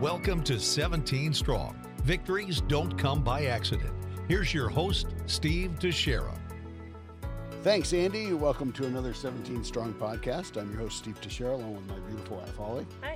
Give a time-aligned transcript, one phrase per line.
[0.00, 1.78] Welcome to 17 Strong.
[2.04, 3.92] Victories don't come by accident.
[4.28, 6.32] Here's your host, Steve Teixeira.
[7.62, 8.32] Thanks, Andy.
[8.32, 10.58] Welcome to another 17 Strong podcast.
[10.58, 12.86] I'm your host, Steve Teixeira, along with my beautiful wife, Holly.
[13.02, 13.09] Hi.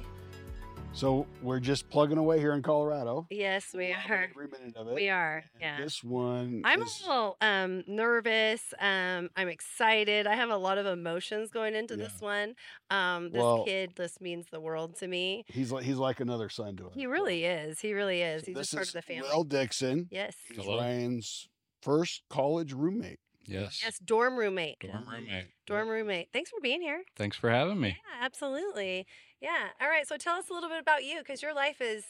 [0.97, 3.27] So we're just plugging away here in Colorado.
[3.29, 4.29] Yes, we are.
[4.31, 4.95] Every minute of it.
[4.95, 5.43] We are.
[5.55, 5.81] And Yeah.
[5.81, 6.63] This one.
[6.65, 8.63] I'm a little um, nervous.
[8.79, 10.29] Um, I'm excited.
[10.29, 12.55] I have a lot of emotions going into this one.
[12.91, 15.45] Um, this Well- kid, this means the world to me.
[15.49, 16.93] He's like he's like another son to us.
[16.95, 17.81] He really is.
[17.81, 18.43] He really is.
[18.43, 19.29] So He's this just part is of the family.
[19.33, 20.07] Will Dixon.
[20.13, 20.37] yes.
[20.49, 20.79] He's Hello.
[20.79, 21.49] Ryan's
[21.83, 23.19] first college roommate.
[23.47, 23.81] Yes.
[23.83, 23.99] Yes.
[23.99, 24.81] Dorm roommate.
[24.81, 25.47] Dorm roommate.
[25.67, 26.29] Dorm roommate.
[26.33, 27.03] Thanks for being here.
[27.17, 27.89] Thanks for having me.
[27.89, 29.07] Yeah, absolutely.
[29.41, 29.69] Yeah.
[29.81, 30.07] All right.
[30.07, 32.05] So tell us a little bit about you, because your life is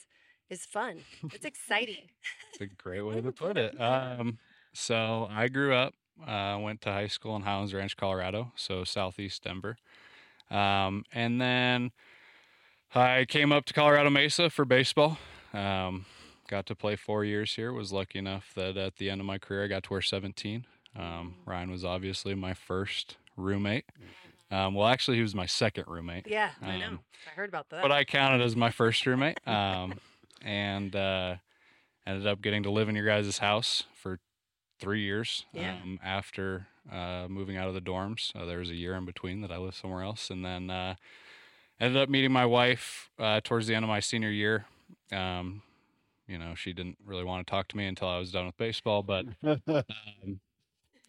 [0.50, 0.98] is fun.
[1.32, 2.08] It's exciting.
[2.52, 3.74] It's a great way to put it.
[3.80, 4.38] Um,
[4.72, 5.94] so I grew up,
[6.24, 9.76] uh, went to high school in Highlands Ranch, Colorado, so southeast Denver.
[10.50, 11.90] Um, and then
[12.94, 15.18] I came up to Colorado Mesa for baseball.
[15.52, 16.06] Um,
[16.48, 17.72] got to play four years here.
[17.72, 20.64] Was lucky enough that at the end of my career, I got to wear 17.
[20.96, 23.84] Um, Ryan was obviously my first roommate.
[24.50, 26.26] Um, well, actually, he was my second roommate.
[26.28, 26.86] Yeah, I know.
[26.86, 27.82] Um, I heard about that.
[27.82, 29.38] but I counted as my first roommate.
[29.46, 29.94] Um,
[30.42, 31.36] and uh,
[32.06, 34.20] ended up getting to live in your guys' house for
[34.78, 35.46] three years.
[35.52, 35.76] Yeah.
[35.82, 39.40] Um, after uh, moving out of the dorms, uh, there was a year in between
[39.40, 40.94] that I lived somewhere else, and then uh,
[41.80, 44.66] ended up meeting my wife uh, towards the end of my senior year.
[45.10, 45.62] Um,
[46.28, 48.56] you know, she didn't really want to talk to me until I was done with
[48.56, 50.40] baseball, but um,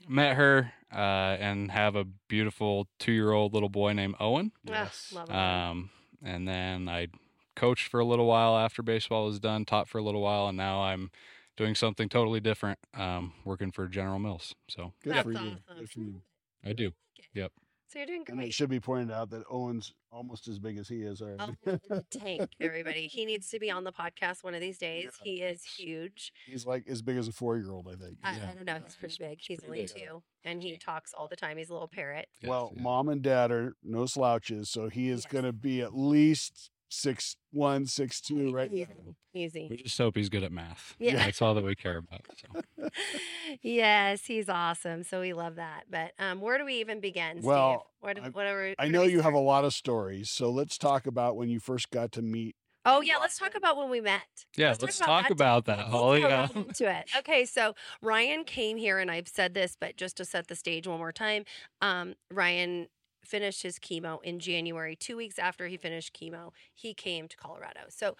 [0.08, 0.96] met her uh,
[1.40, 4.52] and have a beautiful two-year-old little boy named Owen.
[4.68, 5.12] Ah, Yes.
[5.14, 5.36] love it.
[5.36, 5.90] Um,
[6.24, 7.08] and then I
[7.56, 10.58] coached for a little while after baseball was done, taught for a little while, and
[10.58, 11.12] now I'm
[11.58, 14.56] doing something totally different, um, working for General Mills.
[14.68, 15.38] So Good That's for you.
[15.38, 15.60] awesome.
[15.80, 16.22] Good for you.
[16.64, 16.92] I do.
[17.34, 17.52] Yep.
[17.96, 20.90] So you're doing And it should be pointed out that Owen's almost as big as
[20.90, 21.22] he is.
[21.22, 21.28] Oh,
[21.66, 21.82] Already.
[21.88, 23.08] the tank, everybody.
[23.08, 25.12] He needs to be on the podcast one of these days.
[25.24, 25.32] Yeah.
[25.32, 26.34] He is huge.
[26.46, 28.18] He's like as big as a four year old, I think.
[28.22, 28.50] I, Yeah.
[28.52, 28.80] I don't know.
[28.84, 29.40] He's pretty big.
[29.40, 30.08] He's pretty only big.
[30.10, 31.56] two, and he talks all the time.
[31.58, 32.28] He's a little parrot.
[32.42, 32.82] Yes, well, yeah.
[32.82, 35.32] mom and dad are no slouches, so he is Yes.
[35.32, 38.72] going to be at least six one, six two, right?
[38.72, 38.88] Easy.
[39.34, 39.68] Easy.
[39.70, 40.96] we just hope he's good at math.
[41.00, 41.16] Yeah.
[41.16, 42.22] That's all that we care about.
[42.38, 42.90] So.
[43.62, 45.04] yes, he's awesome.
[45.04, 45.84] So we love that.
[45.90, 47.38] But um, where do we even begin?
[47.38, 47.46] Steve?
[47.46, 48.74] Well, where do, I- whatever.
[48.80, 51.90] I know you have a lot of stories, so let's talk about when you first
[51.92, 52.56] got to meet.
[52.88, 54.22] Oh yeah, let's talk about when we met.
[54.56, 56.22] Yeah, Let's let's, talk about talk that about that, Let's Holly.
[56.22, 56.42] Yeah.
[56.42, 57.10] right into it.
[57.18, 57.74] Okay, so
[58.04, 61.12] Ryan came here, and I've said this, but just to set the stage one more
[61.12, 61.46] time,
[61.82, 62.86] um, Ryan
[63.26, 64.96] finished his chemo in January.
[64.96, 67.82] Two weeks after he finished chemo, he came to Colorado.
[67.90, 68.16] So,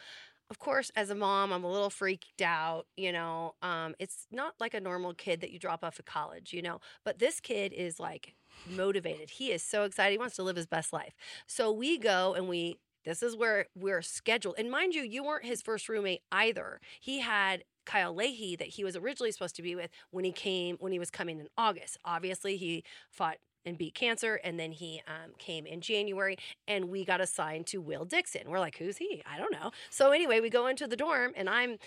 [0.50, 2.86] of course, as a mom, I'm a little freaked out.
[2.98, 6.54] You know, um, it's not like a normal kid that you drop off at college.
[6.54, 8.36] You know, but this kid is like
[8.70, 9.32] motivated.
[9.32, 10.12] He is so excited.
[10.12, 11.16] He wants to live his best life.
[11.48, 14.56] So we go and we this is where we're scheduled.
[14.58, 16.82] And mind you, you weren't his first roommate either.
[17.00, 20.78] He had Kyle Leahy that he was originally supposed to be with when he came
[20.80, 21.98] when he was coming in August.
[22.04, 26.38] Obviously, he fought and beat cancer, and then he um, came in January,
[26.68, 28.44] and we got assigned to Will Dixon.
[28.50, 29.24] We're like, who's he?
[29.30, 29.72] I don't know.
[29.90, 31.78] So anyway, we go into the dorm, and I'm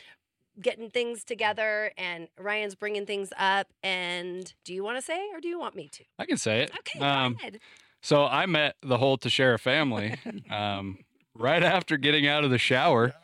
[0.61, 3.69] getting things together, and Ryan's bringing things up.
[3.83, 6.05] And do you want to say, or do you want me to?
[6.19, 6.73] I can say it.
[6.81, 7.61] Okay, go Um, ahead.
[8.03, 10.17] so I met the whole Teixeira family
[10.51, 10.99] um,
[11.35, 13.15] right after getting out of the shower,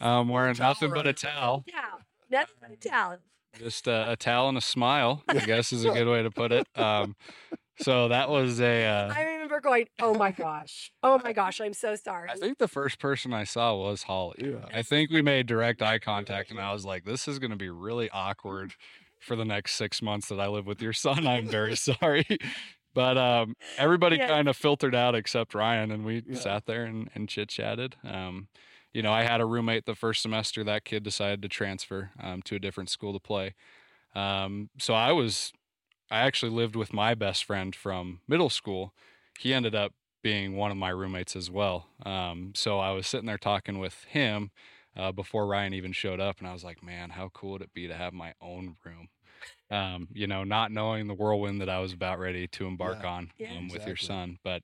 [0.00, 1.64] um, wearing nothing but a towel.
[1.70, 2.00] Towel.
[2.28, 3.16] Nothing but a towel.
[3.58, 6.52] just a, a towel and a smile i guess is a good way to put
[6.52, 7.16] it um
[7.80, 10.92] so that was a uh, I remember going, oh my gosh.
[11.02, 12.30] Oh my gosh, I'm so sorry.
[12.30, 14.66] i think the first person i saw was holly Yeah.
[14.72, 17.56] i think we made direct eye contact and i was like this is going to
[17.56, 18.72] be really awkward
[19.18, 22.24] for the next six months that i live with your son i'm very sorry
[22.94, 24.28] but um everybody Yeah.
[24.28, 26.38] kind of filtered out except ryan and we Yeah.
[26.38, 28.48] sat there and, and chit chatted um
[28.92, 32.42] you know i had a roommate the first semester that kid decided to transfer um,
[32.42, 33.54] to a different school to play
[34.14, 35.52] um, so i was
[36.10, 38.94] i actually lived with my best friend from middle school.
[39.38, 39.92] He ended up
[40.22, 41.86] being one of my roommates as well.
[42.04, 44.50] Um, so i was sitting there talking with him
[44.96, 47.72] uh, before ryan even showed up and i was like man how cool would it
[47.74, 49.08] be to have my own room?
[49.70, 53.10] Um, you know not knowing the whirlwind that i was about ready to embark Yeah.
[53.10, 53.58] on Yeah.
[53.58, 54.38] um, with your son.
[54.44, 54.62] But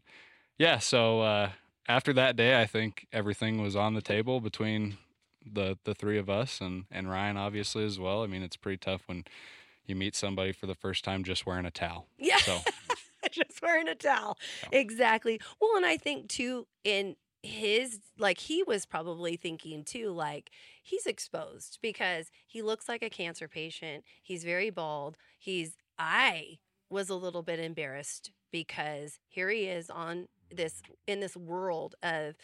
[0.58, 1.52] yeah so uh,
[1.88, 4.98] after that day i think everything was on the table between
[5.44, 8.22] the the three of us and and ryan obviously as well.
[8.22, 9.24] I mean it's pretty tough when
[9.86, 12.38] you meet somebody for the first time just wearing a towel Yeah.
[12.38, 12.58] so
[13.30, 14.38] just wearing a towel.
[14.72, 14.78] Yeah.
[14.78, 15.40] Exactly.
[15.60, 20.50] Well, and I think too, in his, like, he was probably thinking too, like,
[20.82, 24.04] he's exposed because he looks like a cancer patient.
[24.22, 25.16] He's very bald.
[25.38, 26.58] He's, I
[26.90, 32.34] was a little bit embarrassed because here he is on this, in this world of,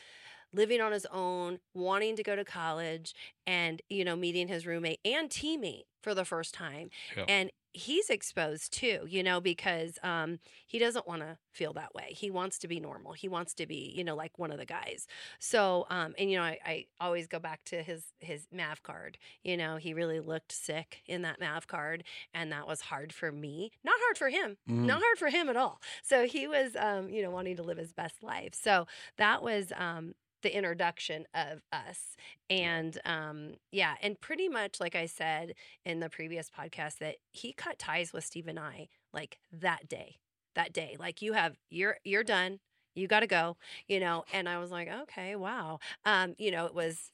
[0.52, 3.14] living on his own, wanting to go to college,
[3.46, 6.90] and you know, meeting his roommate and teammate for the first time.
[7.16, 7.26] Yep.
[7.28, 12.08] And he's exposed too, you know, because um, he doesn't want to feel that way.
[12.10, 13.12] He wants to be normal.
[13.14, 15.06] He wants to be, you know, like one of the guys.
[15.38, 19.16] So, um, and you know, I, I always go back to his his Mav card.
[19.43, 22.04] You know, he really looked sick in that Mav card,
[22.34, 23.70] and that was hard for me.
[23.84, 24.56] Not hard for him.
[24.69, 24.84] Mhm.
[24.87, 25.81] Not hard for him at all.
[26.02, 28.54] So he was, um, you know, wanting to live his best life.
[28.54, 32.16] So that was um, the introduction of us.
[32.50, 35.54] And um yeah and pretty much like i said
[35.84, 40.16] in the previous podcast that he cut ties with steve and i like that day
[40.54, 40.96] that day.
[40.98, 42.60] Like you have you're you're done.
[42.94, 43.56] You got to go
[43.88, 44.24] you know?
[44.32, 45.78] And i was like okay wow.
[46.04, 47.10] Um you know it was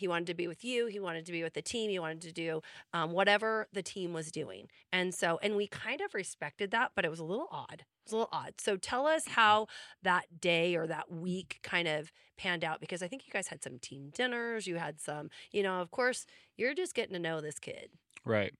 [0.00, 2.20] he wanted to be with you he wanted to be with the team he wanted
[2.20, 2.60] to do
[2.92, 4.68] um, whatever the team was doing.
[4.92, 7.80] And so and we kind of respected that but it was a little odd.
[7.80, 8.54] It was a little odd.
[8.58, 9.68] So tell us how
[10.02, 13.62] that day or that week kind of panned out because i think you guys had
[13.62, 16.24] some team dinners you had some you know of course
[16.60, 17.90] you're just getting to know this kid.
[18.24, 18.52] Right.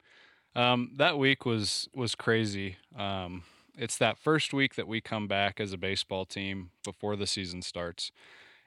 [0.57, 2.77] Um, that week was was crazy.
[2.97, 3.45] Um,
[3.79, 7.63] it's that first week that we come back as a baseball team before the season
[7.63, 8.11] starts,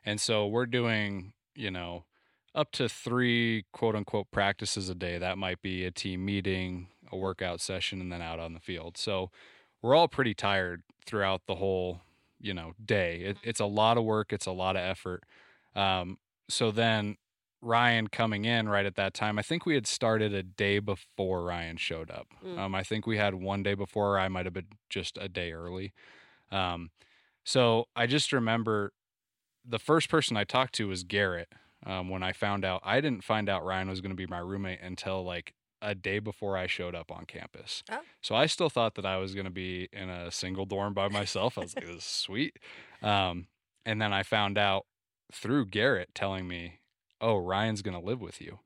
[0.06, 2.06] and so we're doing you know
[2.56, 5.18] up to three quote unquote practices a day.
[5.18, 8.98] That might be a team meeting, a workout session, and then out on the field.
[8.98, 9.32] So
[9.82, 12.02] we're all pretty tired throughout the whole
[12.40, 13.22] you know day.
[13.22, 14.34] It, it's a lot of work.
[14.34, 15.24] It's a lot of effort.
[15.76, 16.18] Um,
[16.50, 17.18] so then
[17.62, 21.44] Ryan coming in right at that time, I think we had started a day before
[21.44, 22.28] Ryan showed up.
[22.46, 22.60] Mm.
[22.60, 25.30] Um, I think we had one day before, or I might have been just a
[25.30, 25.94] day early.
[26.52, 26.92] Um,
[27.46, 28.92] so I just remember
[29.66, 31.50] the first person I talked to was Garrett.
[31.86, 34.40] Um, when I found out, I didn't find out Ryan was going to be my
[34.40, 37.84] roommate until like a day before I showed up on campus.
[37.92, 38.00] Oh.
[38.22, 41.10] So I still thought that I was going to be in a single dorm by
[41.10, 41.58] myself.
[41.58, 42.58] I was like, this is sweet.
[43.02, 43.48] Um,
[43.86, 44.86] and then I found out
[45.34, 46.80] through Garrett telling me,
[47.20, 48.60] oh, Ryan's going to live with you.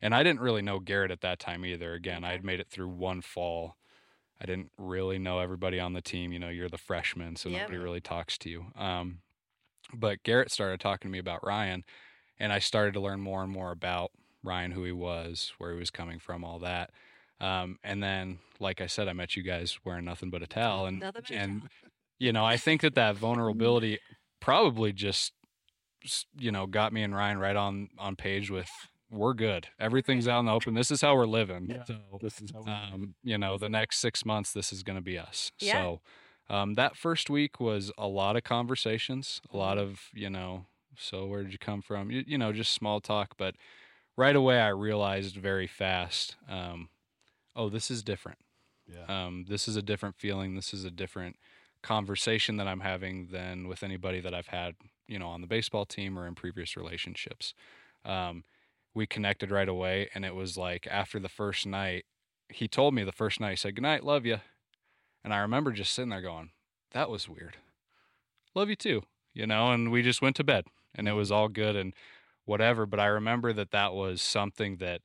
[0.00, 1.92] And I didn't really know Garrett at that time either.
[1.92, 3.76] Again, I had made it through one fall.
[4.40, 6.32] I didn't really know everybody on the team.
[6.32, 7.60] You know, you're the freshman, so Yep.
[7.60, 8.66] nobody really talks to you.
[8.76, 9.18] Um,
[9.94, 11.84] but Garrett started talking to me about Ryan,
[12.42, 14.10] and I started to learn more and more about
[14.42, 16.90] Ryan, who he was, where he was coming from, all that.
[17.40, 20.86] Um, and then, like I said, I met you guys wearing nothing but a towel,
[20.86, 21.70] and a and towel.
[22.18, 23.98] you know, I think that that vulnerability
[24.40, 25.32] probably just
[26.38, 28.68] you know got me and Ryan right on on page with
[29.10, 29.68] we're good.
[29.78, 30.74] Everything's out in the open.
[30.74, 31.66] This is how we're living.
[31.68, 31.84] Yeah.
[31.84, 32.60] So This is how
[32.94, 35.52] um, you know, the next six months, this is going to be us.
[35.58, 35.72] Yeah.
[35.74, 36.00] So
[36.48, 39.90] um, that first week was a lot of conversations, a lot Mm-hmm.
[39.90, 40.64] of, you know,
[40.96, 42.10] so where did you come from?
[42.10, 43.34] You, you know, just small talk.
[43.36, 43.54] But
[44.16, 46.88] right away, I realized very fast, um,
[47.56, 48.38] oh, this is different.
[48.86, 49.26] yeah.
[49.26, 50.54] Um, this is a different feeling.
[50.54, 51.36] This is a different
[51.82, 54.74] conversation that I'm having than with anybody that I've had,
[55.08, 57.54] you know, on the baseball team or in previous relationships.
[58.04, 58.44] Um,
[58.94, 62.04] we connected right away, and it was like after the first night,
[62.48, 64.38] he told me the first night, he said, Good night, love you.
[65.24, 66.50] And I remember just sitting there going,
[66.92, 67.56] That was weird.
[68.54, 69.02] Love you too,
[69.32, 71.94] you know, and we just went to bed and it was all good and
[72.44, 72.86] whatever.
[72.86, 75.02] But I remember that that was something that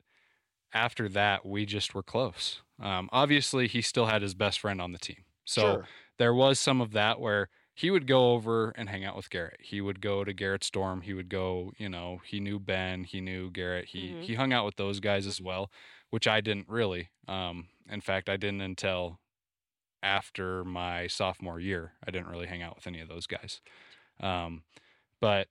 [0.73, 2.61] after that, we just were close.
[2.79, 5.23] Um, obviously, he still had his best friend on the team.
[5.45, 5.87] So sure.
[6.17, 9.59] there was some of that where he would go over and hang out with Garrett.
[9.61, 11.01] He would go to Garrett's dorm.
[11.01, 13.85] He would go, you know, he knew Ben, he knew Garrett.
[13.89, 14.23] He Mhm.
[14.23, 15.71] he hung out with those guys as well,
[16.09, 17.09] which I didn't really.
[17.27, 19.19] Um, in fact, I didn't until
[20.01, 21.93] after my sophomore year.
[22.05, 23.61] I didn't really hang out with any of those guys.
[24.19, 24.63] Um,
[25.21, 25.47] but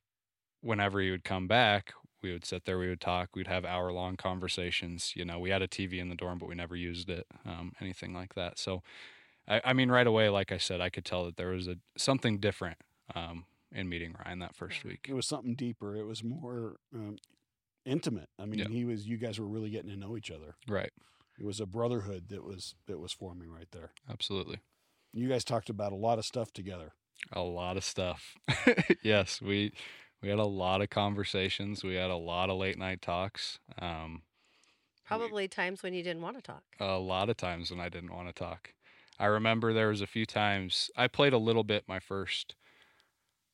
[0.61, 3.93] whenever he would come back, we would sit there, we would talk, we'd have hour
[3.93, 5.13] long conversations.
[5.15, 7.73] You know, we had a TV in the dorm, but we never used it, um,
[7.81, 8.59] anything like that.
[8.59, 8.83] So,
[9.49, 11.77] I, I mean, right away, like I said, I could tell that there was a
[11.97, 12.79] something different
[13.15, 15.07] um, in meeting Ryan that first week.
[15.09, 15.95] It was something deeper.
[15.95, 17.17] It was more um,
[17.85, 18.29] intimate.
[18.39, 18.69] I mean, Yeah.
[18.69, 19.07] he was.
[19.07, 20.57] You guys were really getting to know each other.
[20.67, 20.91] Right.
[21.39, 23.91] It was a brotherhood that was that was forming right there.
[24.11, 24.59] Absolutely.
[25.13, 26.93] You guys talked about a lot of stuff together.
[27.33, 28.35] A lot of stuff.
[29.03, 29.73] yes, we
[30.23, 31.85] we had a lot of conversations.
[31.85, 33.59] We had a lot of late night talks.
[33.79, 34.21] Um, we-
[35.07, 36.65] Probably times when you didn't want to talk.
[36.81, 38.73] a lot of times when I didn't want to talk.
[39.19, 42.55] I remember there was a few times I played a little bit my first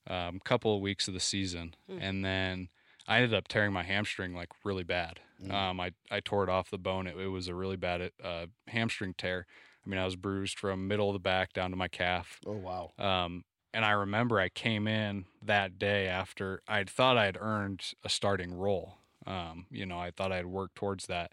[0.09, 1.99] um, couple of weeks of the season, Mm.
[2.01, 2.69] and then
[3.07, 5.21] I ended up tearing my hamstring like really bad.
[5.43, 5.53] Mm.
[5.53, 7.07] Um, I I tore it off the bone.
[7.07, 9.47] It, it was a really bad uh, hamstring tear.
[9.85, 12.41] I mean, I was bruised from middle of the back down to my calf.
[12.47, 12.93] Oh wow.
[12.99, 18.09] Um, and I remember I came in that day after I'd thought I'd earned a
[18.09, 18.99] starting role.
[19.27, 21.33] Um, you know, I thought I'd worked towards that.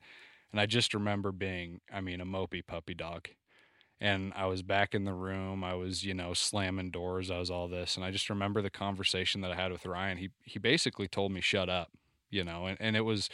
[0.51, 3.29] And I just remember being, I mean, a mopey puppy dog.
[4.01, 5.63] and I was back in the room.
[5.63, 7.29] I was, you know, slamming doors.
[7.29, 7.95] I was all this.
[7.97, 10.17] And I just remember the conversation that I had with Ryan.
[10.17, 11.89] He he basically told me, shut up,
[12.29, 13.29] you know, and, and it was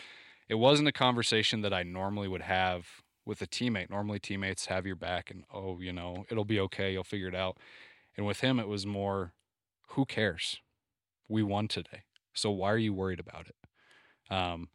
[0.49, 2.87] it wasn't a conversation that I normally would have
[3.25, 3.89] with a teammate.
[3.89, 7.35] Normally teammates have your back and oh, you know, it'll be okay, you'll figure it
[7.35, 7.57] out.
[8.17, 9.33] And with him it was more,
[9.89, 10.57] who cares?
[11.27, 12.03] We won today.
[12.33, 14.33] So why are you worried about it?
[14.33, 14.69] Um,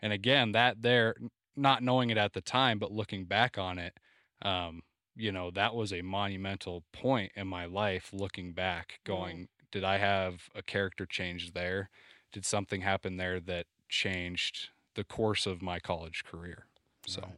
[0.00, 1.14] and again, that there,
[1.56, 3.94] not knowing it at the time, but looking back on it,
[4.42, 4.82] um,
[5.14, 9.48] you know, that was a monumental point in my life looking back, going, mm.
[9.70, 11.90] did I have a character change there?
[12.32, 16.66] Did something happen there that changed the course of my college career?
[17.06, 17.22] So.
[17.22, 17.32] Right.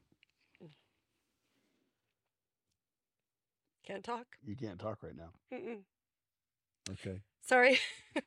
[3.86, 4.26] Can't talk.
[4.46, 5.30] You can't talk right now.
[5.52, 5.80] Mm-mm.
[6.92, 7.20] Okay.
[7.42, 7.78] Sorry.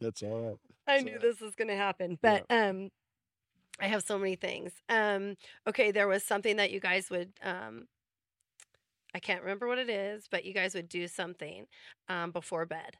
[0.00, 0.56] That's all right.
[0.86, 2.68] I knew this was going to happen, but yeah.
[2.68, 2.90] um,
[3.80, 4.72] I have so many things.
[4.88, 5.36] Um,
[5.66, 7.32] okay, there was something that you guys would.
[7.42, 7.86] Um,
[9.14, 11.66] I can't remember what it is, but you guys would do something
[12.08, 12.96] um, before bed,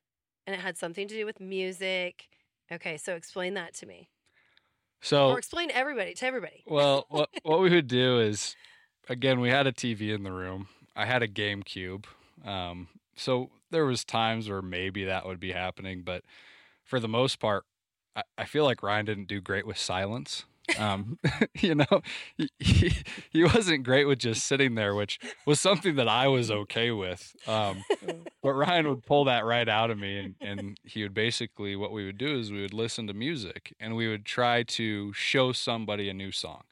[0.47, 2.29] and it had something to do with music.
[2.71, 4.09] Okay, so explain that to me.
[5.03, 6.63] So, or explain to everybody to everybody.
[6.67, 8.55] Well, what what we would do is,
[9.09, 10.69] again, we had a TV in the room.
[10.95, 12.05] I had a GameCube,
[12.45, 16.23] um, so there was times where maybe that would be happening, but
[16.85, 17.65] for the most part,
[18.15, 20.45] I, I feel like Ryan didn't do great with silence.
[20.79, 21.19] Um,
[21.61, 22.03] you know,
[22.59, 22.93] he,
[23.31, 27.35] he wasn't great with just sitting there, which was something that I was okay with.
[27.47, 27.85] Um,
[28.43, 31.93] but Ryan would pull that right out of me, and, and he would basically what
[31.93, 35.53] we would do is we would listen to music and we would try to show
[35.53, 36.63] somebody a new song.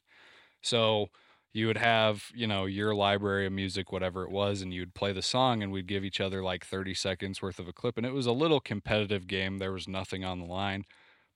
[0.61, 1.09] So
[1.53, 5.11] you would have you know your library of music whatever it was and you'd play
[5.11, 8.05] the song and we'd give each other like 30 seconds worth of a clip and
[8.05, 10.85] it was a little competitive game there was nothing on the line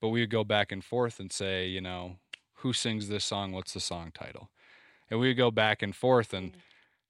[0.00, 2.16] but we would go back and forth and say you know
[2.60, 3.52] who sings this song?
[3.52, 4.50] What's the song title?
[5.10, 6.56] And we would go back and forth and mm.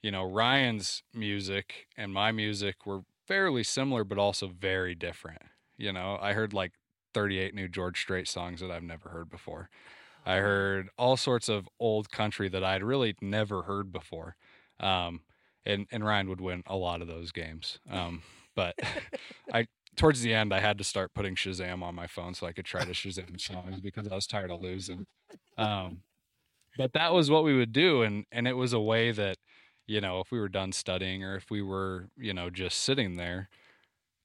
[0.02, 5.42] you know ryan's music and my music were fairly similar but also very different
[5.78, 6.18] you know?
[6.20, 6.72] I heard like
[7.14, 9.70] 38 new george strait songs that i've never heard before
[10.26, 14.36] I heard all sorts of old country that I'd really never heard before.
[14.80, 15.20] Um,
[15.64, 17.78] and, and Ryan would win a lot of those games.
[17.88, 18.22] Um,
[18.56, 18.74] but
[19.54, 22.52] I, towards the end, I had to start putting Shazam on my phone so I
[22.52, 25.06] could try to Shazam songs because I was tired of losing.
[25.56, 26.02] Um,
[26.76, 28.02] but that was what we would do.
[28.02, 29.38] And, and it was a way that,
[29.86, 33.16] you know, if we were done studying or if we were, you know, just sitting
[33.16, 33.48] there,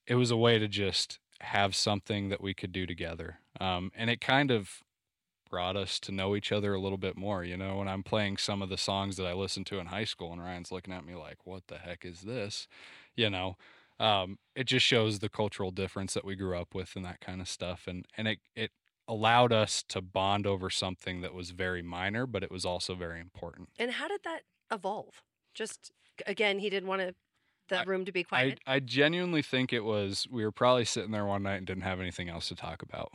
[0.08, 3.38] it was a way to just have something that we could do together.
[3.60, 4.82] Um, and it kind of
[5.52, 7.44] brought us to know each other a little bit more.
[7.44, 10.04] You know, when I'm playing some of the songs that I listened to in high
[10.04, 12.66] school, and Ryan's looking at me like, "What the heck is this?"
[13.14, 13.56] You know,
[14.00, 17.42] um, it just shows the cultural difference that we grew up with and that kind
[17.42, 18.72] of stuff, and and it it
[19.06, 23.20] allowed us to bond over something that was very minor, but it was also very
[23.20, 23.68] important.
[23.78, 24.42] And how did that
[24.72, 25.22] evolve?
[25.54, 25.92] Just
[26.26, 27.14] again, he didn't want to
[27.68, 28.58] that room to be quiet.
[28.66, 31.82] I, I genuinely think it was we were probably sitting there one night and didn't
[31.82, 33.12] have anything else to talk about.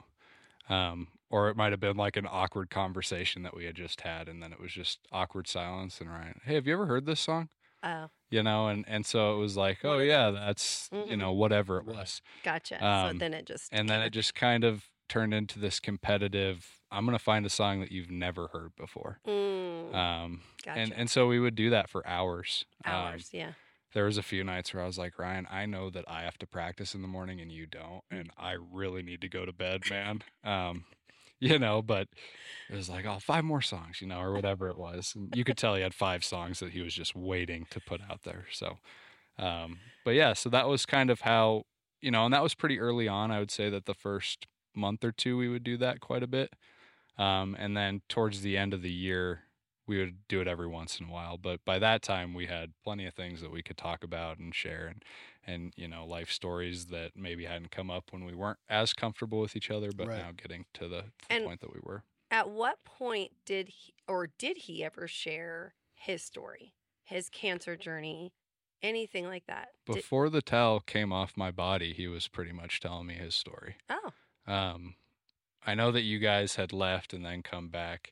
[0.70, 4.28] Um, or it might have been like an awkward conversation that we had just had
[4.28, 7.20] and then it was just awkward silence and Ryan, "Hey, have you ever heard this
[7.20, 7.50] song?"
[7.84, 8.10] Oh.
[8.30, 11.78] You know, and and so it was like, "Oh yeah, that's, mm you know, whatever
[11.78, 12.84] it was." Gotcha.
[12.86, 16.74] Um, so then it just And then it just kind of turned into this competitive
[16.90, 19.20] I'm going to find a song that you've never heard before.
[19.28, 19.94] Mm.
[19.96, 20.80] Um gotcha.
[20.80, 22.66] and and so we would do that for hours.
[22.86, 23.52] Hours, um, yeah
[23.94, 26.38] there was a few nights where I was like, Ryan, I know that I have
[26.40, 29.54] to practice in the morning and you don't, and I really need to go to
[29.54, 30.22] bed, man.
[30.44, 30.86] Um,
[31.40, 32.08] you know, but
[32.70, 35.14] it was like, oh, five more songs, you know, or whatever it was.
[35.16, 38.02] And you could tell he had five songs that he was just waiting to put
[38.10, 38.46] out there.
[38.52, 38.80] So,
[39.38, 41.64] um, but yeah, so that was kind of how,
[42.02, 43.32] you know, and that was pretty early on.
[43.32, 46.28] I would say that the first month or two we would do that quite a
[46.28, 46.54] bit.
[47.18, 49.44] Um, and then towards the end of the year,
[49.88, 51.38] we would do it every once in a while.
[51.38, 54.54] But by that time, we had plenty of things that we could talk about and
[54.54, 55.04] share, and
[55.48, 59.40] and you know, life stories that maybe hadn't come up when we weren't as comfortable
[59.40, 60.18] with each other, but right.
[60.20, 62.04] now getting to the, the point that we were.
[62.30, 66.74] At what point did he, or did he ever share his story,
[67.04, 68.34] his cancer journey,
[68.84, 69.70] anything like that?
[69.86, 70.34] Before did...
[70.34, 73.78] the towel came off my body, he was pretty much telling me his story.
[73.90, 74.12] Oh.
[74.52, 74.96] Um,
[75.66, 78.12] I know that you guys had left and then come back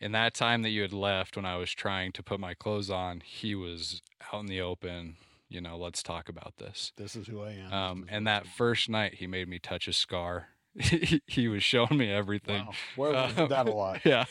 [0.00, 2.90] in that time that you had left when I was trying to put my clothes
[2.90, 4.02] on, he was
[4.32, 5.16] out in the open.
[5.48, 6.92] You know, let's talk about this.
[6.96, 7.72] This is who I am.
[7.72, 10.48] Um, and that first night, he made me touch a scar.
[11.26, 12.66] he, was showing me everything.
[12.66, 12.72] Wow.
[12.96, 14.00] Well, uh, that a lot.
[14.04, 14.24] Yeah.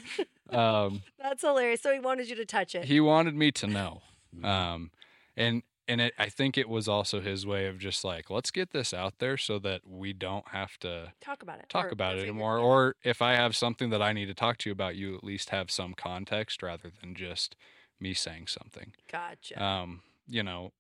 [0.50, 1.82] Um, That's hilarious.
[1.82, 2.86] So he wanted you to touch it.
[2.86, 4.02] He wanted me to know.
[4.36, 4.46] Mm-hmm.
[4.46, 4.92] Um,
[5.38, 8.72] and and it, I think it was also his way of just like, let's get
[8.72, 12.22] this out there so that we don't have to talk about it, talk about it
[12.22, 12.58] anymore.
[12.58, 15.24] Or if I have something that I need to talk to you about, you at
[15.24, 17.56] least have some context rather than just
[18.00, 18.94] me saying something.
[19.12, 19.62] Gotcha.
[19.62, 20.72] Um, you know,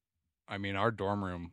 [0.47, 1.51] I mean, our dorm room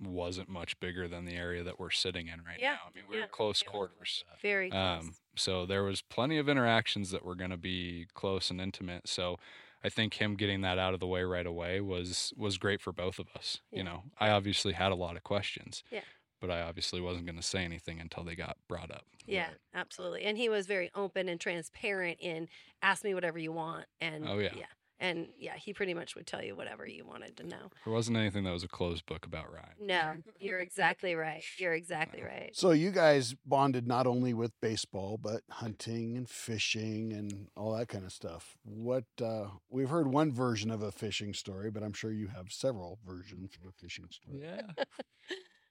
[0.00, 2.78] wasn't much bigger than the area that we're sitting in right Yeah, now.
[2.88, 4.24] I mean, we yeah, were close quarters.
[4.40, 5.02] Very close.
[5.04, 9.06] Um, so there was plenty of interactions that were going to be close and intimate.
[9.08, 9.38] So
[9.84, 12.92] I think him getting that out of the way right away was was great for
[12.92, 13.60] both of us.
[13.70, 13.78] Yeah.
[13.78, 15.84] You know, I obviously had a lot of questions.
[15.90, 16.00] Yeah.
[16.40, 19.04] But I obviously wasn't going to say anything until they got brought up.
[19.26, 20.24] yeah, absolutely.
[20.24, 22.48] And he was very open and transparent in
[22.82, 23.84] ask me whatever you want.
[24.00, 24.50] And Oh, yeah.
[24.56, 24.64] yeah.
[25.02, 27.72] And yeah, he pretty much would tell you whatever you wanted to know.
[27.84, 29.74] There wasn't anything that was a closed book about Ryan.
[29.80, 31.42] No, you're exactly right.
[31.58, 32.50] You're exactly right.
[32.54, 37.88] So you guys bonded not only with baseball, but hunting and fishing and all that
[37.88, 38.56] kind of stuff.
[38.64, 42.52] What uh, we've heard one version of a fishing story, but I'm sure you have
[42.52, 44.38] several versions of a fishing story.
[44.40, 44.84] Yeah.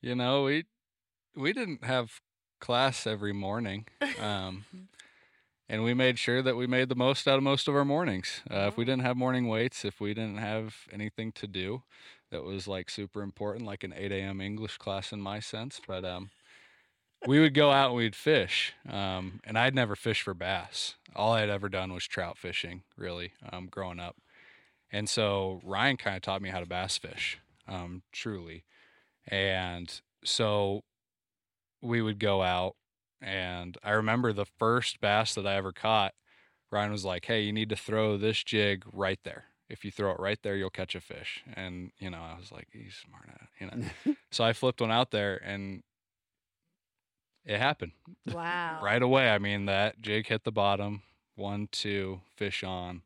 [0.01, 0.65] you know, we
[1.37, 2.19] we didn't have
[2.59, 3.87] class every morning.
[4.19, 4.65] Um,
[5.71, 8.41] and we made sure that we made the most out of most of our mornings.
[8.51, 8.85] Uh, if we Oh.
[8.85, 11.83] didn't have morning weights, if we didn't have anything to do
[12.29, 14.41] that was like super important, like an 8 a.m.
[14.41, 16.31] English class in my sense, but um,
[17.27, 18.73] we would go out and we'd fish.
[18.89, 20.95] Um, and I'd never fished for bass.
[21.15, 24.17] All I'd ever done was trout fishing, really, um, growing up.
[24.91, 28.65] And so Ryan kind of taught me how to bass fish, um, truly.
[29.27, 30.83] And so
[31.81, 32.75] we would go out,
[33.21, 36.13] and I remember the first bass that I ever caught.
[36.71, 39.45] Ryan was like, "Hey, you need to throw this jig right there.
[39.69, 42.51] If you throw it right there, you'll catch a fish." And you know, I was
[42.51, 44.15] like, "He's smart at it," you know.
[44.31, 45.83] so I flipped one out there, and
[47.45, 47.93] it happened
[48.33, 48.79] Wow.
[48.83, 49.29] right away.
[49.29, 51.03] I mean, that jig hit the bottom.
[51.35, 53.01] One, two, fish on.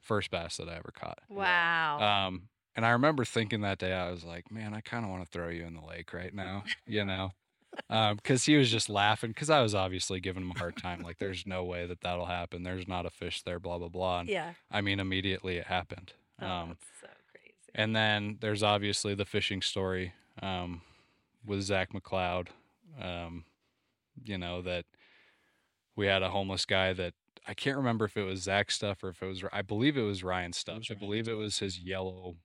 [0.00, 1.20] First bass that I ever caught.
[1.28, 2.00] Wow.
[2.00, 5.24] Um, and I remember thinking that day, I was like, man, I kind of want
[5.24, 7.32] to throw you in the lake right now, you know,
[7.88, 11.02] because he was just laughing because I was obviously giving him a hard time.
[11.02, 12.62] Like, there's no way that that'll happen.
[12.62, 14.20] There's not a fish there, blah, blah, blah.
[14.20, 14.54] And yeah.
[14.70, 16.12] I mean, immediately it happened.
[16.40, 17.54] Oh, Um, that's so crazy.
[17.74, 20.82] and then there's obviously the fishing story um,
[21.44, 22.48] with Zach McLeod.
[23.00, 23.44] Um,
[24.24, 24.84] you know, that
[25.96, 27.14] we had a homeless guy that
[27.46, 30.02] I can't remember if it was Zach stuff or if it was, I believe it
[30.02, 30.78] was Ryan stuff.
[30.78, 32.36] was I Ryan believe it was his yellow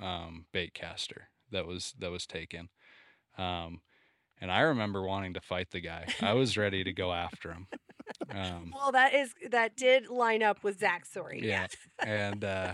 [0.00, 2.68] um, bait caster that was, that was taken.
[3.36, 3.80] Um,
[4.40, 6.06] and I remember wanting to fight the guy.
[6.20, 7.66] I was ready to go after him.
[8.30, 11.40] Um, well, that is that did line up with Zach's story.
[11.44, 11.66] yeah.
[11.98, 12.72] and uh,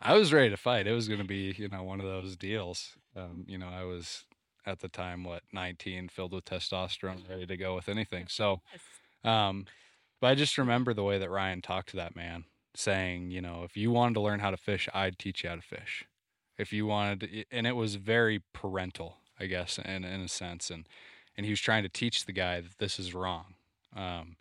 [0.00, 0.86] I was ready to fight.
[0.86, 2.96] It was going to be, you know, one of those deals.
[3.16, 4.24] Um, you know, I was
[4.66, 8.26] at the time what 19, filled with testosterone, ready to go with anything.
[8.28, 8.60] So,
[9.24, 9.66] um,
[10.20, 13.62] but I just remember the way that Ryan talked to that man, saying, you know,
[13.64, 16.04] if you wanted to learn how to fish, I'd teach you how to fish.
[16.58, 20.70] If you wanted, to, and it was very parental, I guess, in in a sense,
[20.70, 20.86] and
[21.36, 23.54] and he was trying to teach the guy that this is wrong.
[23.96, 24.36] Um,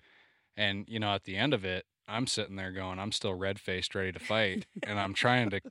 [0.56, 3.60] and you know, at the end of it, I'm sitting there going, I'm still red
[3.60, 5.62] faced, ready to fight, and I'm trying to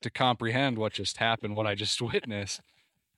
[0.00, 2.60] to comprehend what just happened, what I just witnessed.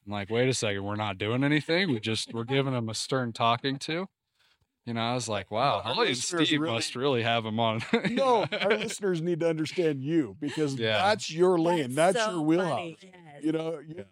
[0.06, 1.90] I'm like, wait a second, we're not doing anything.
[1.90, 4.06] We just we're giving him a stern talking to.
[4.84, 7.58] You know, I was like, wow, Our Holly and Steve really- must really have him
[7.58, 7.80] on.
[8.10, 10.98] no, our listeners need to understand you because Yeah.
[11.08, 11.94] that's your lane.
[11.94, 12.96] That's, so your wheelhouse.
[13.00, 13.12] Yes.
[13.42, 14.02] You know, you, Yeah.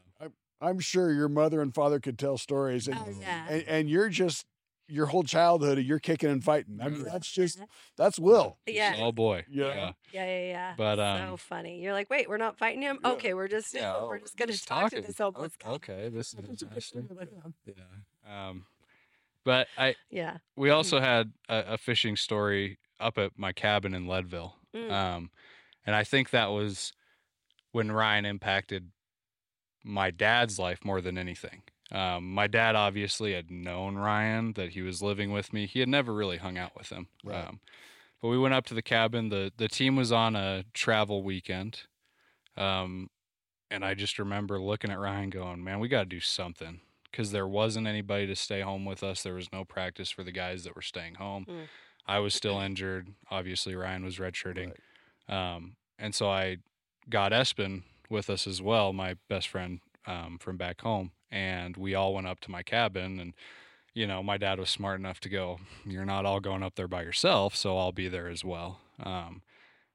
[0.63, 3.47] I'm, I'm sure your mother and father could tell stories, and, Oh, yeah.
[3.49, 4.47] and and you're just
[4.89, 5.79] your whole childhood.
[5.79, 6.79] You're kicking and fighting.
[6.83, 7.13] I mean, Yeah.
[7.13, 7.61] that's just
[7.97, 8.59] that's Will.
[8.67, 8.97] Yeah.
[8.99, 9.45] Oh boy.
[9.51, 9.67] Yeah.
[9.69, 9.93] Yeah.
[10.13, 10.75] Yeah, yeah, yeah.
[10.77, 11.81] But, so um, funny.
[11.83, 12.99] You're like, wait, we're not fighting him.
[13.03, 13.13] Yeah.
[13.13, 15.01] Okay, we're just Yeah, we're oh, just gonna just talk talking.
[15.03, 15.75] to this homeless O- guy.
[15.77, 17.09] Okay, this is interesting.
[17.67, 18.49] Yeah.
[18.49, 18.67] Um,
[19.45, 20.39] but I Yeah.
[20.57, 24.57] we also had a, a fishing story up at my cabin in Leadville.
[24.75, 24.91] Mm.
[24.93, 25.31] Um,
[25.87, 26.93] and I think that was
[27.73, 28.91] when Ryan impacted
[29.85, 31.63] my dad's life more than anything.
[31.91, 35.67] Um, my dad obviously had known Ryan that he was living with me.
[35.67, 37.09] He had never really hung out with him.
[37.23, 37.47] Right.
[37.47, 37.61] Um,
[38.23, 39.29] but we went up to the cabin.
[39.29, 41.83] the The team was on a travel weekend,
[42.57, 43.11] um,
[43.71, 47.31] and I just remember looking at Ryan, going, "Man, we got to do something." Because
[47.31, 49.23] there wasn't anybody to stay home with us.
[49.23, 51.45] There was no practice for the guys that were staying home.
[51.47, 51.67] Mm.
[52.07, 53.09] I was still injured.
[53.31, 54.73] Obviously, Ryan was redshirting.
[55.29, 56.57] Um, and so I
[57.11, 57.83] got Espen
[58.13, 61.11] with us as well, my best friend um, from back home.
[61.31, 63.19] And we all went up to my cabin.
[63.19, 63.35] And,
[63.95, 66.89] you know, my dad was smart enough to go, You're not all going up there
[66.89, 68.81] by yourself, so I'll be there as well.
[69.03, 69.43] Um,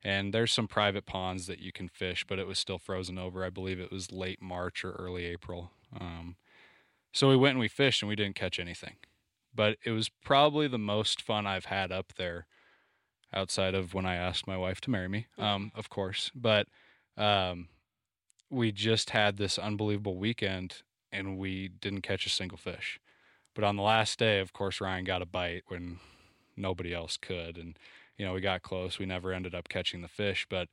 [0.03, 3.45] and there's some private ponds that you can fish, but it was still frozen over.
[3.45, 5.71] I believe it was late March or early April.
[5.97, 6.35] Um,
[7.11, 8.95] so we went and we fished and we didn't catch anything.
[9.53, 12.45] But it was probably the most fun I've had up there
[13.33, 16.31] outside of when I asked my wife to marry me, um, of course.
[16.35, 16.67] But
[17.17, 17.67] um,
[18.49, 22.99] we just had this unbelievable weekend and we didn't catch a single fish.
[23.55, 25.99] But on the last day, of course, Ryan got a bite when
[26.55, 27.57] nobody else could.
[27.57, 27.77] And,
[28.17, 28.99] you know, we got close.
[28.99, 30.45] We never ended up catching the fish.
[30.49, 30.69] But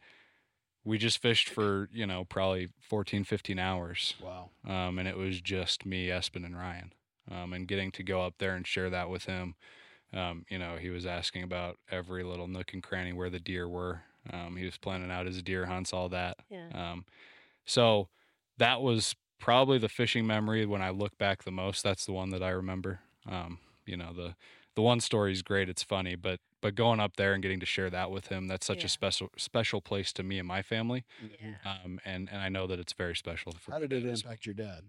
[0.85, 4.51] we just fished for you know probably 14 15 hours Wow.
[4.69, 6.93] um, and it was just me espen and ryan
[7.31, 9.55] um, and getting to go up there and share that with him
[10.13, 13.69] um, you know he was asking about every little nook and cranny where the deer
[13.69, 16.93] were um, he was planning out his deer hunts all that Yeah.
[17.65, 18.09] So
[18.59, 21.83] that was probably the fishing memory when I look back the most.
[21.83, 23.01] That's the one that I remember.
[23.29, 24.35] Um, you know, the
[24.75, 25.69] the one story is great.
[25.69, 28.67] It's funny, but but going up there and getting to share that with him, that's
[28.67, 28.87] such Yeah.
[28.87, 31.05] a special special place to me and my family.
[31.43, 31.55] Yeah.
[31.85, 33.53] Um, and and I know that it's very special.
[33.53, 34.85] For How did it as impact your dad?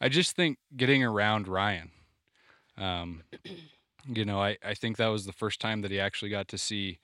[0.00, 1.90] I just think getting around Ryan,
[2.76, 3.22] um,
[4.06, 6.58] you know, I, I think that was the first time that he actually got to
[6.58, 6.98] see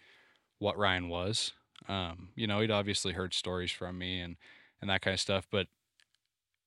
[0.59, 1.53] what Ryan was.
[1.89, 4.37] Um, you know, he'd obviously heard stories from me and,
[4.81, 5.67] and that kind of stuff, but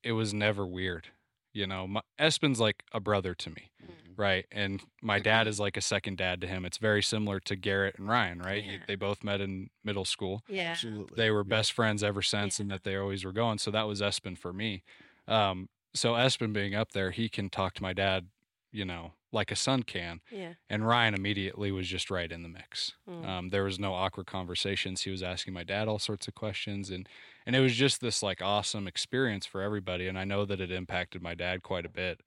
[0.03, 1.07] it was never weird.
[1.53, 3.89] You know, my, Espen's like a brother to me, Mm.
[4.17, 4.45] right?
[4.51, 6.65] And my dad is like a second dad to him.
[6.65, 8.63] It's very similar to Garrett and Ryan, right?
[8.63, 8.77] You- Yeah.
[8.87, 10.71] They both met in middle school Yeah.
[10.71, 11.15] Absolutely.
[11.15, 14.01] they were best friends ever since and that they always were going so that was
[14.01, 14.83] espen for me
[15.27, 18.27] um, so espen being up there he can talk to my dad
[18.71, 20.53] you know like a son can Yeah.
[20.69, 23.25] and ryan immediately was just right in the mix Mm.
[23.27, 26.89] um, there was no awkward conversations he was asking my dad all sorts of questions
[26.89, 27.07] and
[27.45, 30.71] and it was just this like awesome experience for everybody and i know that it
[30.71, 32.21] impacted my dad quite a bit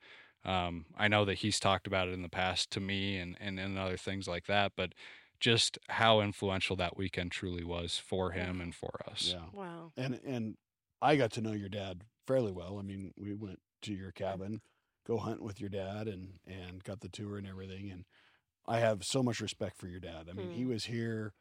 [0.45, 3.59] um, i know that he's talked about it in the past to me and and,
[3.59, 4.93] and other things like that but
[5.39, 9.47] just how influential that weekend truly was for him and for us Yeah.
[9.53, 9.93] Wow.
[9.97, 10.57] And and
[11.03, 12.79] I got to know your dad fairly well.
[12.79, 14.63] I mean, we went to your cabin,
[15.07, 17.91] go hunt with your dad, and and got the tour and everything.
[17.91, 18.07] And
[18.67, 20.29] I have so much respect for your dad.
[20.31, 20.69] I mean, he Mm.
[20.69, 21.35] was here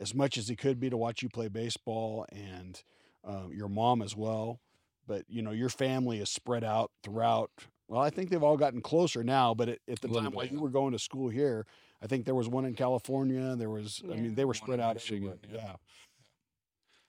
[0.00, 2.82] as much as he could be to watch you play baseball, and
[3.26, 4.60] um, your mom as well.
[5.06, 7.50] But you know, your family is spread out throughout.
[7.88, 9.52] Well, I think they've all gotten closer now.
[9.54, 11.66] But at, at the A little time while bit, you were going to school here,
[12.02, 13.54] I think there was one in California.
[13.56, 15.56] There was, I mean, they were One spread out Michigan, yeah.
[15.56, 15.72] yeah.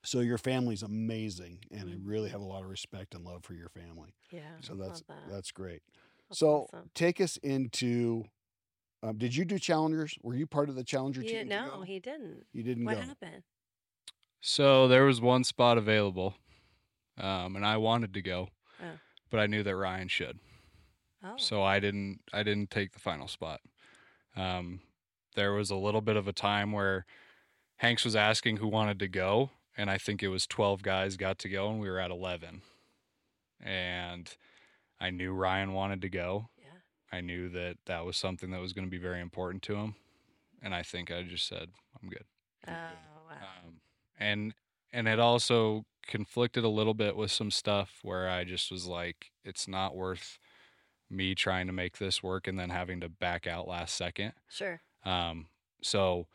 [0.04, 2.02] So your family's amazing, and I Mm.
[2.04, 4.14] really have a lot of respect and love for your family.
[4.30, 4.42] Yeah.
[4.62, 5.32] So that's love that.
[5.32, 5.82] that's great.
[6.30, 6.92] That's so awesome.
[6.94, 8.26] take us into.
[9.02, 10.16] Um, did you do challengers?
[10.22, 11.50] Were you part of the challenger He, team?
[11.50, 12.46] to no, he didn't.
[12.54, 13.02] you didn't What go.
[13.02, 13.44] happened?
[14.48, 16.36] So there was one spot available,
[17.18, 19.00] um, and I wanted to go, Oh.
[19.32, 20.38] but I knew that Ryan should,
[21.24, 21.36] Oh.
[21.38, 22.20] so I didn't.
[22.32, 23.62] I didn't take the final spot.
[24.36, 24.82] Um,
[25.34, 27.08] there was a little bit of a time where
[27.78, 31.40] Hanks was asking who wanted to go, and I think it was twelve guys got
[31.40, 32.62] to go, and we were at eleven.
[33.60, 34.32] And
[35.00, 36.50] I knew Ryan wanted to go.
[36.60, 36.68] yeah.
[37.12, 39.96] I knew that that was something that was going to be very important to him,
[40.62, 42.26] and I think I just said, "I'm good."
[42.68, 43.38] Oh, wow.
[43.66, 43.82] um,
[44.18, 44.54] and
[44.94, 49.32] and it also conflicted a little bit with some stuff where I just was like,
[49.44, 50.38] it's not worth
[51.10, 54.34] me trying to make this work and then having to back out last second.
[54.48, 54.82] Sure.
[55.04, 55.48] Um,
[55.82, 56.28] so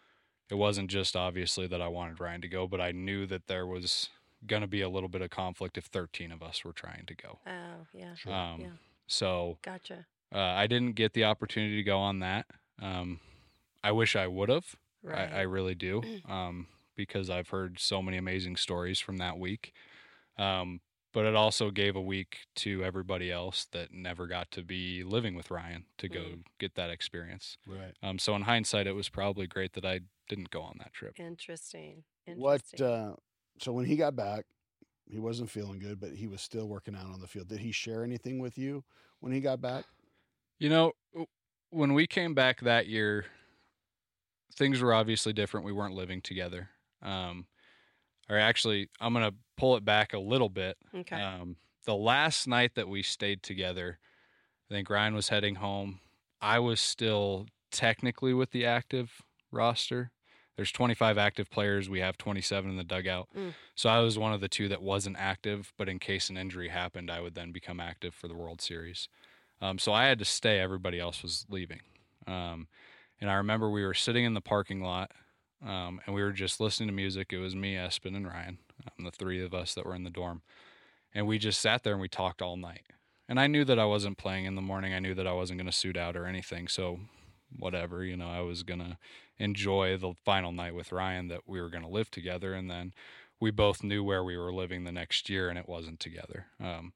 [0.51, 3.67] it wasn't just obviously that I wanted Ryan to go, but I knew that there
[3.67, 4.09] was
[4.47, 7.15] going to be a little bit of conflict if 13 of us were trying to
[7.15, 7.39] go.
[7.47, 8.15] Oh, yeah.
[8.27, 8.69] Um, Yeah.
[9.07, 10.07] So Gotcha.
[10.35, 12.47] uh, I didn't get the opportunity to go on that.
[12.81, 13.21] Um,
[13.83, 14.77] I wish I would have.
[15.03, 15.33] Right.
[15.33, 16.67] I, I really do, um,
[16.97, 19.73] because I've heard so many amazing stories from that week.
[20.39, 20.81] Um,
[21.13, 25.35] but it also gave a week to everybody else that never got to be living
[25.35, 26.45] with Ryan to go Mm.
[26.59, 27.57] get that experience.
[27.67, 27.95] Right.
[28.03, 31.19] Um, so in hindsight, it was probably great that I didn't go on that trip.
[31.19, 32.05] Interesting.
[32.27, 32.63] What?
[32.81, 33.15] Uh,
[33.59, 34.47] so when he got back,
[35.11, 37.49] he wasn't feeling good, but he was still working out on the field.
[37.49, 38.85] Did he share anything with you
[39.19, 39.85] when he got back?
[40.61, 40.93] You know,
[41.71, 43.25] when we came back that year,
[44.55, 45.67] things were obviously different.
[45.67, 46.69] We weren't living together.
[47.03, 47.47] Um,
[48.29, 50.77] or actually, I'm going to pull it back a little bit.
[50.95, 51.21] okay.
[51.21, 53.99] Um, the last night that we stayed together,
[54.71, 56.01] I think Ryan was heading home.
[56.41, 60.13] I was still technically with the active roster.
[60.57, 61.89] There's 25 active players.
[61.89, 63.29] We have 27 in the dugout.
[63.37, 63.55] Mm.
[63.75, 66.69] So I was one of the two that wasn't active, but in case an injury
[66.69, 69.09] happened, I would then become active for the World Series.
[69.63, 70.61] Um, so I had to stay.
[70.61, 71.81] Everybody else was leaving.
[72.27, 72.69] Um,
[73.21, 75.13] and I remember we were sitting in the parking lot
[75.65, 77.33] um, and we were just listening to music.
[77.33, 80.11] It was me, Espen, and Ryan, um, the three of us that were in the
[80.11, 80.43] dorm.
[81.15, 82.87] And we just sat there and we talked all night.
[83.29, 84.95] And I knew that I wasn't playing in the morning.
[84.95, 86.69] I knew that I wasn't going to suit out or anything.
[86.69, 87.01] So,
[87.59, 88.97] whatever, you know, I was going to
[89.39, 92.55] enjoy the final night with Ryan that we were going to live together.
[92.55, 92.93] And then
[93.41, 96.47] we both knew where we were living the next year and it wasn't together.
[96.61, 96.93] Um,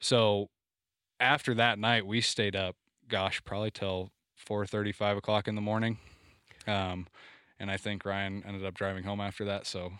[0.00, 0.50] so,
[1.20, 2.76] after that night, we stayed up,
[3.08, 5.98] gosh, probably till 4 5 o'clock in the morning.
[6.66, 7.06] Um,
[7.58, 9.66] and I think Ryan ended up driving home after that.
[9.66, 9.92] So,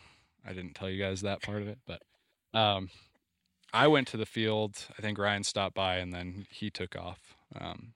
[0.47, 1.79] I didn't tell you guys that part of it.
[1.87, 2.03] But
[2.59, 2.90] um,
[3.73, 4.87] I went to the field.
[4.99, 7.95] I think Ryan stopped by and then he took off um,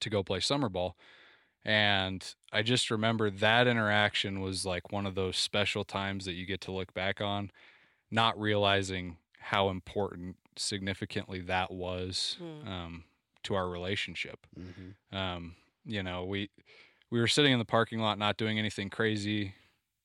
[0.00, 0.96] to go play summer ball.
[1.64, 6.46] And I just remember that interaction was like one of those special times that you
[6.46, 7.50] get to look back on,
[8.10, 12.66] not realizing how important significantly that was Hmm.
[12.68, 13.04] um,
[13.42, 14.46] to our relationship.
[14.58, 14.94] Mhm.
[15.16, 16.48] Um, you know, we
[17.10, 19.54] we were sitting in the parking lot, not doing anything crazy.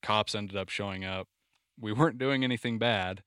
[0.01, 1.27] Cops ended up showing up.
[1.79, 3.23] We weren't doing anything bad,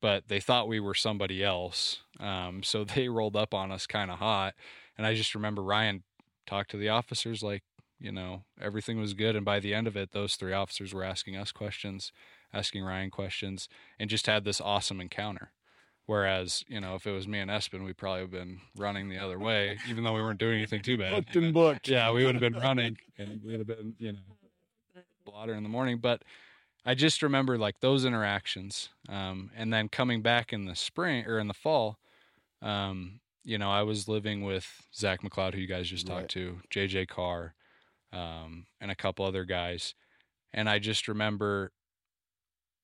[0.00, 2.00] but they thought we were somebody else.
[2.18, 4.54] Um, so they rolled up on us kind of hot.
[4.96, 6.02] And I just remember Ryan
[6.46, 7.62] talked to the officers like,
[7.98, 9.36] you know, everything was good.
[9.36, 12.12] And by the end of it, those three officers were asking us questions,
[12.52, 15.52] asking Ryan questions, and just had this awesome encounter.
[16.06, 19.18] Whereas, you know, if it was me and Espen, we'd probably have been running the
[19.18, 21.14] other way, even though we weren't doing anything too bad.
[21.14, 21.88] Hooked and booked.
[21.88, 24.18] Yeah, we would have been running and we'd have been, you know,
[25.24, 25.98] blotter in the morning.
[25.98, 26.22] But
[26.84, 28.88] I just remember like those interactions.
[29.08, 31.98] Um, and then coming back in the spring or in the fall,
[32.60, 36.20] um, you know, I was living with Zach McLeod, who you guys just Right.
[36.20, 37.54] talked to, JJ Carr,
[38.12, 39.94] um, and a couple other guys.
[40.52, 41.72] And I just remember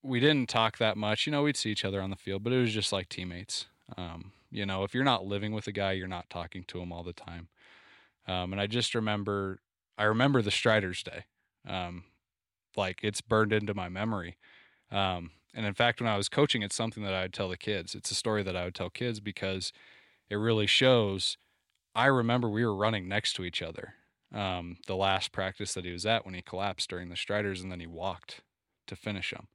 [0.03, 1.27] we didn't talk that much.
[1.27, 3.67] You know, we'd see each other on the field, but it was just like teammates.
[3.97, 6.93] Um, you know, if you're not living with a guy, you're not talking to him
[6.93, 7.49] all the time.
[8.27, 9.61] Um, and I just remember,
[9.97, 11.25] I remember the Striders Day.
[11.67, 12.05] Um,
[12.77, 14.37] like it's burned into my memory.
[14.91, 17.57] Um, and in fact, when I was coaching, it's something that I would tell the
[17.57, 17.95] kids.
[17.95, 19.73] It's a story that I would tell kids because
[20.31, 21.37] it really shows.
[21.95, 23.95] I remember we were running next to each other.
[24.33, 27.73] Um, the last practice that he was at when he collapsed during the Striders, and
[27.73, 28.43] then he walked
[28.87, 29.49] to finish them.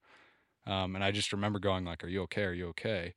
[0.66, 2.44] Um, and I just remember going like, "Are you okay?
[2.44, 3.14] Are you okay?"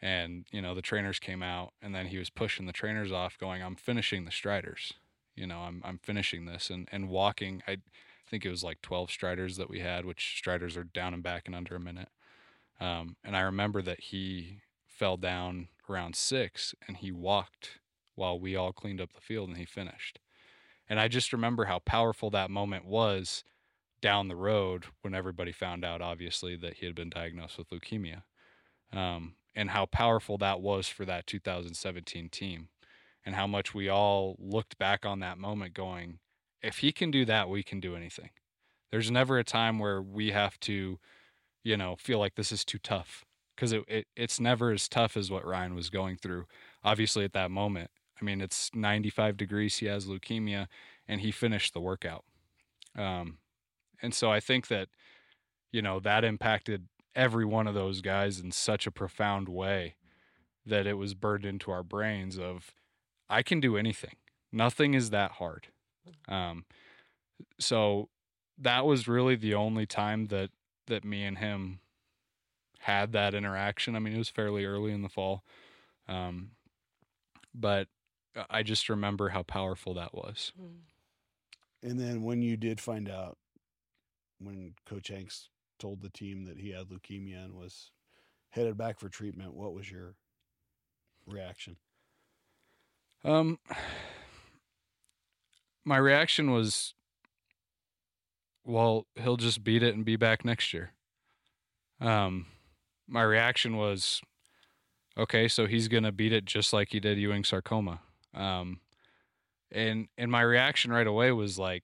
[0.00, 3.38] And you know, the trainers came out, and then he was pushing the trainers off,
[3.38, 4.94] going, "I'm finishing the Striders.
[5.34, 7.78] You know, I'm I'm finishing this." And and walking, I
[8.28, 11.46] think it was like 12 Striders that we had, which Striders are down and back
[11.46, 12.08] in under a minute.
[12.80, 17.78] Um, and I remember that he fell down around six, and he walked
[18.14, 20.18] while we all cleaned up the field, and he finished.
[20.88, 23.44] And I just remember how powerful that moment was
[24.00, 28.22] down the road when everybody found out, obviously, that he had been diagnosed with leukemia,
[28.92, 32.68] um, and how powerful that was for that 2017 team,
[33.24, 36.18] and how much we all looked back on that moment going,
[36.62, 38.30] if he can do that, we can do anything.
[38.90, 40.98] There's never a time where we have to,
[41.64, 45.16] you know, feel like this is too tough because it, it it's never as tough
[45.16, 46.46] as what Ryan was going through.
[46.84, 49.78] Obviously, at that moment, I mean, it's 95 degrees.
[49.78, 50.68] He has leukemia,
[51.08, 52.24] and he finished the workout.
[52.96, 53.38] Um,
[54.02, 54.88] and so I think that,
[55.72, 59.96] you know, that impacted every one of those guys in such a profound way
[60.64, 62.74] that it was burned into our brains of,
[63.28, 64.16] I can do anything.
[64.52, 65.68] Nothing is that hard.
[66.28, 66.64] Um,
[67.58, 68.08] so
[68.58, 70.50] that was really the only time that
[70.86, 71.80] that me and him
[72.80, 73.96] had that interaction.
[73.96, 75.42] I mean, it was fairly early in the fall,
[76.06, 76.50] um,
[77.52, 77.88] but
[78.48, 80.52] I just remember how powerful that was.
[81.82, 83.36] And then when you did find out,
[84.38, 87.90] when Coach Hanks told the team that he had leukemia and was
[88.50, 90.14] headed back for treatment, what was your
[91.26, 91.76] reaction?
[93.24, 93.58] Um,
[95.84, 96.94] my reaction was,
[98.64, 100.92] well, he'll just beat it and be back next year.
[102.00, 102.46] Um,
[103.08, 104.20] my reaction was,
[105.16, 108.00] okay, so he's gonna beat it just like he did Ewing sarcoma.
[108.34, 108.80] Um,
[109.72, 111.82] and and my reaction right away was like,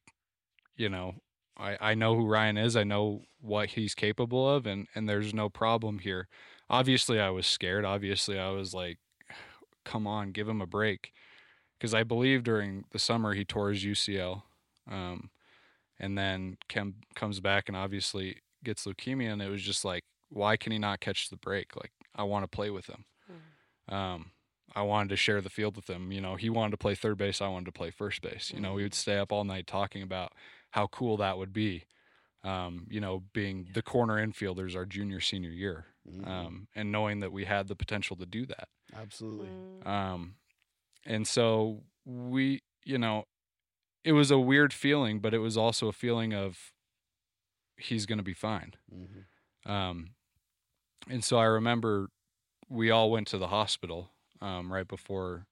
[0.76, 1.14] you know,
[1.56, 2.76] I I know who Ryan is.
[2.76, 6.28] I know what he's capable of, and and there's no problem here.
[6.70, 7.84] Obviously, I was scared.
[7.84, 8.98] Obviously, I was like,
[9.84, 11.12] come on, give him a break
[11.78, 14.42] because I believe during the summer he tore his UCL,
[14.90, 15.30] um,
[15.98, 20.56] and then Kem comes back and obviously gets leukemia, and it was just like, why
[20.56, 21.74] can he not catch the break?
[21.76, 23.04] Like I want to play with him.
[23.88, 24.30] Um,
[24.74, 26.12] I wanted to share the field with him.
[26.12, 28.50] You know, he wanted to play third base, I wanted to play first base.
[28.54, 30.32] You know, we would stay up all night talking about
[30.72, 31.84] how cool that would be.
[32.44, 36.26] Um, you know, being the corner infielders our junior senior year, Mhm.
[36.26, 38.68] um, and knowing that we had the potential to do that.
[38.92, 39.46] Absolutely.
[39.48, 39.86] Mm.
[39.86, 40.36] Um,
[41.04, 43.26] and so we, you know,
[44.04, 46.72] it was a weird feeling, but it was also a feeling of
[47.76, 48.74] he's going to be fine.
[48.90, 50.14] hmm Um,
[51.08, 52.10] and so I remember
[52.68, 55.46] we all went to the hospital um, right before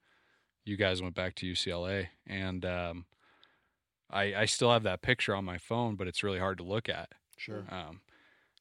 [0.65, 3.07] you guys went back to UCLA, and um,
[4.13, 6.89] I I still have that picture on my phone, but it's really hard to look
[6.89, 7.65] at Sure.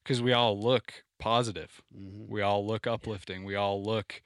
[0.04, 1.82] because we all look positive.
[1.94, 3.44] hmm We all look uplifting.
[3.44, 4.22] We all look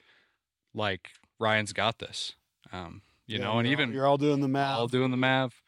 [0.74, 2.34] like Ryan's got this.
[2.72, 4.78] Um, you know, and even you're all doing the math.
[4.78, 5.62] all doing the math,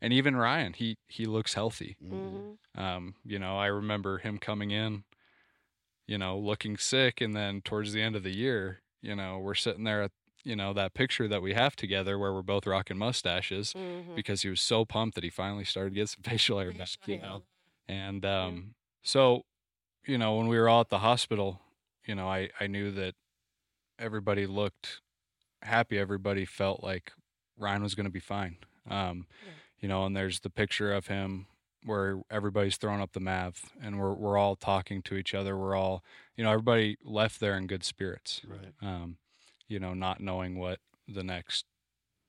[0.00, 1.96] and even Ryan, he he looks healthy.
[2.02, 2.58] Mhm.
[2.74, 2.80] Mhm.
[2.80, 5.04] Um, you know, I remember him coming in,
[6.06, 9.54] you know, looking sick, and then towards the end of the year, you know, we're
[9.54, 10.12] sitting there at,
[10.44, 14.14] you know, that picture that we have together where we're both rocking mustaches Mhm.
[14.16, 16.88] because he was so pumped that he finally started to get some facial hair back,
[17.06, 17.22] you hair.
[17.28, 17.42] know.
[17.88, 19.44] And um, so,
[20.06, 21.60] you know, when we were all at the hospital,
[22.06, 23.14] you know, I, I knew that
[23.98, 25.00] everybody looked
[25.62, 25.98] happy.
[25.98, 27.12] Everybody felt like
[27.56, 28.56] Ryan was going to be fine.
[28.88, 29.52] Um, Yeah.
[29.80, 31.46] You know, and there's the picture of him
[31.84, 35.56] where everybody's throwing up the math and we're, we're all talking to each other.
[35.56, 36.04] We're all,
[36.36, 38.72] you know, everybody left there in good spirits, Right.
[38.80, 39.16] um,
[39.68, 41.64] you know, not knowing what the next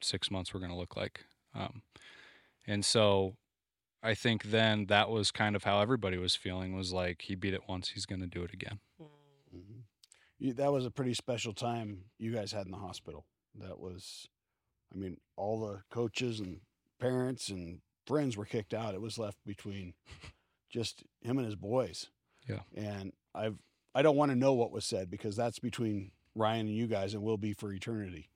[0.01, 1.21] six months were going to look like.
[1.55, 1.81] Um,
[2.65, 3.35] and so
[4.01, 7.53] I think then that was kind of how everybody was feeling was like, he beat
[7.53, 8.79] it once, he's going to do it again.
[9.01, 9.07] Mm.
[9.51, 9.79] hmm
[10.39, 13.25] You, that was a pretty special time you guys had in the hospital.
[13.55, 14.27] That was,
[14.93, 16.59] I mean, all the coaches and
[16.99, 18.95] parents and friends were kicked out.
[18.95, 19.93] It was left between
[20.69, 22.07] just him and his boys.
[22.49, 22.61] Yeah.
[22.75, 23.57] And I've,
[23.95, 27.13] I don't want to know what was said because that's between Ryan and you guys
[27.13, 28.29] and will be for eternity.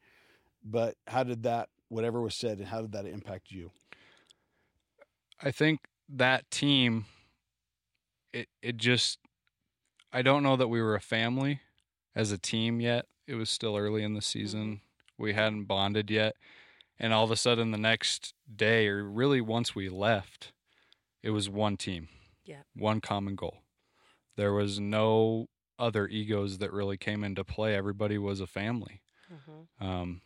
[0.64, 3.72] But how did that, whatever was said, and how did that impact you?
[5.42, 7.06] I think that team,
[8.34, 9.20] it it just,
[10.12, 11.62] I don't know that we were a family
[12.16, 13.06] as a team yet.
[13.28, 14.66] It was still early in the season.
[14.66, 15.24] Mm-hmm.
[15.24, 16.36] We hadn't bonded yet,
[17.00, 20.52] and all of a sudden the next day, or really once we left,
[21.24, 22.08] it was one team,
[22.46, 22.62] Yeah.
[22.76, 23.62] one common goal.
[24.36, 25.48] There was no
[25.80, 27.76] other egos that really came into play.
[27.76, 29.68] Everybody was a family, Mhm.
[29.80, 30.22] um,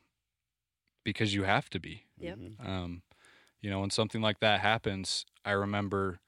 [1.04, 2.08] because you have to be.
[2.18, 2.38] Yep.
[2.38, 2.66] Mhm.
[2.66, 3.04] Um,
[3.60, 6.20] you know, when something like that happens, I remember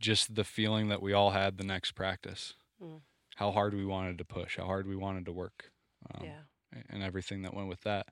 [0.00, 2.54] just the feeling that we all had the next practice.
[2.80, 3.02] Mm.
[3.36, 5.72] How hard we wanted to push, how hard we wanted to work,
[6.14, 6.42] um, yeah.
[6.88, 8.08] and everything that went with that.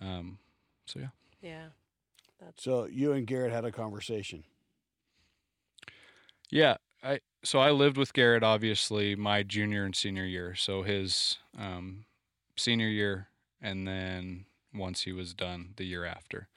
[0.00, 0.38] Um,
[0.86, 1.10] so yeah,
[1.40, 1.70] Yeah.
[2.38, 4.44] That's So you and Garrett had a conversation.
[6.50, 6.76] yeah.
[7.44, 10.54] So I lived with Garrett obviously my junior and senior year.
[10.54, 12.04] So his um,
[12.56, 13.28] senior year,
[13.60, 16.48] and then once he was done, the year after.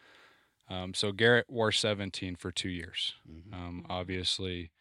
[0.70, 3.16] Um, so Garrett wore 17 for two years.
[3.30, 3.54] Mhm.
[3.54, 4.72] Um, obviously,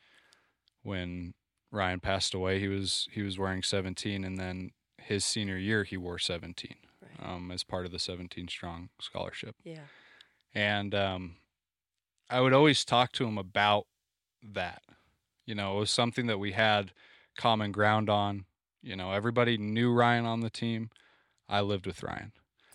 [0.82, 1.34] when
[1.70, 5.96] Ryan passed away, he was he was wearing 17, and then his senior year he
[5.96, 7.28] wore 17 right.
[7.28, 9.56] um, as part of the 17 strong scholarship.
[9.64, 9.86] yeah.
[10.52, 11.36] And um,
[12.28, 13.86] I would always talk to him about
[14.42, 14.82] that.
[15.50, 16.92] You know, it was something that we had
[17.36, 18.44] common ground on.
[18.84, 20.90] You know, everybody knew Ryan on the team.
[21.48, 22.30] I lived with Ryan.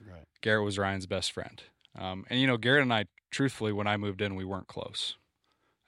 [0.06, 0.26] Right.
[0.42, 1.64] Garrett was Ryan's best friend.
[1.98, 5.16] Um, and you know, Garrett and I, truthfully, when I moved in, we weren't close,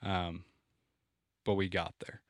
[0.02, 0.44] um,
[1.44, 2.22] but we got there.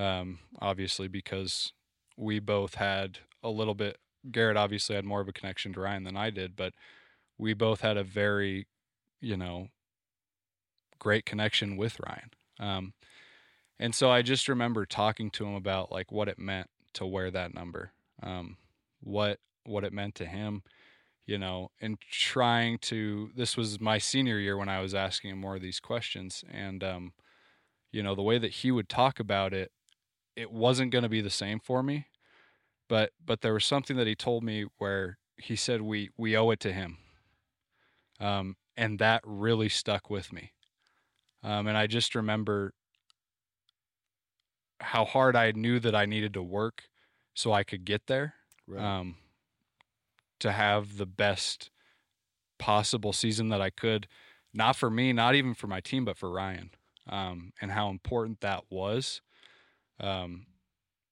[0.00, 1.72] Um, obviously, because
[2.16, 3.98] we both had a little bit.
[4.30, 6.74] Garrett obviously had more of a connection to Ryan than I did, but
[7.38, 8.68] we both had a very,
[9.20, 9.66] you know,
[11.00, 12.30] great connection with Ryan.
[13.80, 17.30] And so I just remember talking to him about like what it meant to wear
[17.30, 18.58] that number, um,
[19.00, 20.62] what what it meant to him,
[21.24, 23.30] you know, and trying to.
[23.34, 26.84] This was my senior year when I was asking him more of these questions, and
[26.84, 27.12] um,
[27.90, 29.72] you know, the way that he would talk about it,
[30.36, 32.06] it wasn't going to be the same for me,
[32.86, 36.50] but but there was something that he told me where he said we we owe
[36.50, 36.98] it to him,
[38.20, 40.52] um, and that really stuck with me,
[41.42, 42.74] um, and I just remember
[44.80, 46.84] how hard I knew that I needed to work
[47.34, 48.34] so I could get there
[48.66, 48.82] Right.
[48.82, 49.16] um,
[50.40, 51.70] to have the best
[52.58, 54.06] possible season that I could,
[54.52, 56.70] not for me, not even for my team, but for Ryan,
[57.08, 59.20] um, and how important that was.
[60.00, 60.46] Um,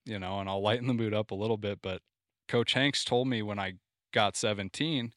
[0.04, 2.02] you know, and I'll lighten the mood up a little bit, but
[2.48, 3.74] Coach Hanks told me when I
[4.12, 5.12] got 17,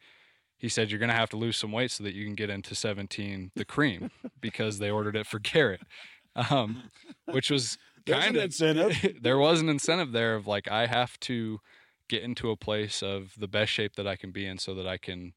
[0.58, 2.50] he said, You're going to have to lose some weight so that you can get
[2.50, 4.12] into 17 the cream
[4.42, 5.82] because they ordered it for Garrett,
[6.50, 6.84] um,
[7.26, 9.18] which was kind an of incentive.
[9.22, 11.60] there was an incentive there of like I have to
[12.10, 14.86] get into a place of the best shape that I can be in so that
[14.88, 15.34] I can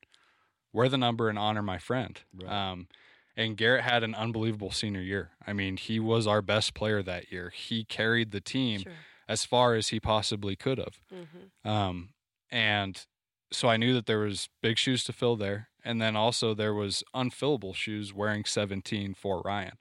[0.72, 2.20] wear the number and honor my friend.
[2.34, 2.50] Right.
[2.70, 2.88] Um,
[3.36, 5.30] and Garrett had an unbelievable senior year.
[5.46, 7.50] I mean, he was our best player that year.
[7.54, 8.92] He carried the team Sure.
[9.28, 11.00] as far as he possibly could have.
[11.12, 11.68] Mm-hmm.
[11.68, 12.10] Um,
[12.50, 13.04] and
[13.52, 16.74] so I knew that there was big shoes to fill there, and then also there
[16.74, 19.78] was unfillable shoes wearing 17 for Ryan.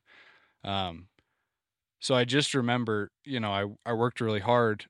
[0.63, 1.07] Um,
[2.03, 4.87] so I just remember, you know, I I worked really hard,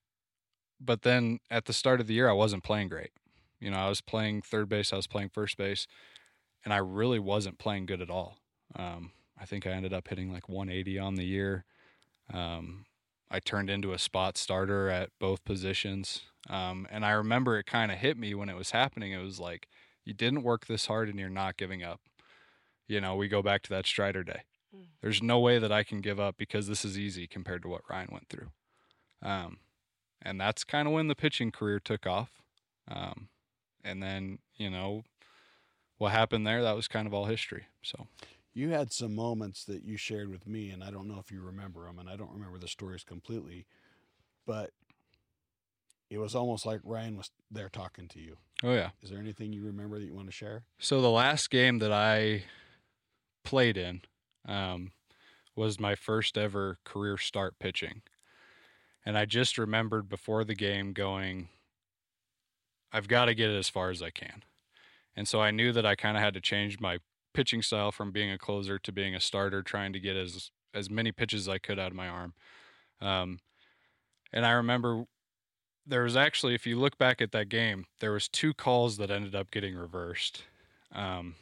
[0.81, 3.11] but then at the start of the year I wasn't playing great.
[3.59, 5.85] You know, I was playing third base, I was playing first base,
[6.65, 8.39] and I really wasn't playing good at all.
[8.75, 11.65] Um, I think I ended up hitting like 180 on the year.
[12.33, 12.85] Um,
[13.29, 16.21] I turned into a spot starter at both positions.
[16.49, 19.11] Um, and I remember it kind of hit me when it was happening.
[19.11, 19.67] It was like,
[20.03, 22.01] you didn't work this hard and you're not giving up.
[22.87, 24.41] You know, we go back to that Strider day.
[24.75, 24.85] Mm.
[25.01, 27.81] There's no way that I can give up because this is easy compared to what
[27.89, 28.49] Ryan went through.
[29.21, 29.57] Um,
[30.21, 32.29] and that's kind of when the pitching career took off.
[32.89, 33.29] Um,
[33.83, 35.03] and then you know
[35.97, 36.61] what happened there.
[36.61, 37.65] That was kind of all history.
[37.81, 38.07] So
[38.53, 41.41] You had some moments that you shared with me, and I don't know if you
[41.41, 43.65] remember them, and I don't remember the stories completely,
[44.45, 44.71] but
[46.09, 48.37] it was almost like Ryan was there talking to you.
[48.63, 48.89] oh yeah.
[49.01, 50.63] Is there anything you remember that you want to share?
[50.79, 52.43] So the last game that I
[53.43, 54.01] played in
[54.47, 54.91] um,
[55.55, 58.01] was my first ever career start pitching,
[59.05, 61.49] and I just remembered before the game going,
[62.91, 64.43] "I've got to get it as far as I can,"
[65.15, 66.99] and so I knew that I kind of had to change my
[67.33, 70.89] pitching style from being a closer to being a starter, trying to get as as
[70.89, 72.33] many pitches as I could out of my arm.
[73.01, 73.39] Um,
[74.31, 75.05] and I remember
[75.85, 79.11] there was actually, if you look back at that game, there was two calls that
[79.11, 80.43] ended up getting reversed,
[80.91, 81.35] um,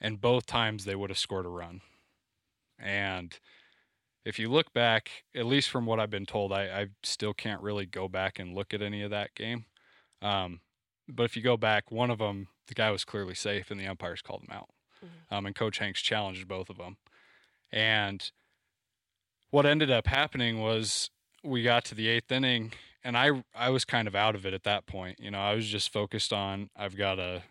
[0.00, 1.80] and both times they would have scored a run.
[2.78, 3.38] And
[4.24, 7.62] if you look back, at least from what I've been told, I, I still can't
[7.62, 9.64] really go back and look at any of that game.
[10.22, 10.60] Um,
[11.08, 13.86] but if you go back, one of them, the guy was clearly safe, and the
[13.86, 14.68] umpires called him out.
[15.02, 15.36] Mhm.
[15.36, 16.98] Um, and Coach Hanks challenged both of them.
[17.70, 18.30] And
[19.50, 21.10] what ended up happening was
[21.42, 22.72] we got to the eighth inning,
[23.02, 25.20] and I I was kind of out of it at that point.
[25.20, 27.42] You know, I was just focused on I've got to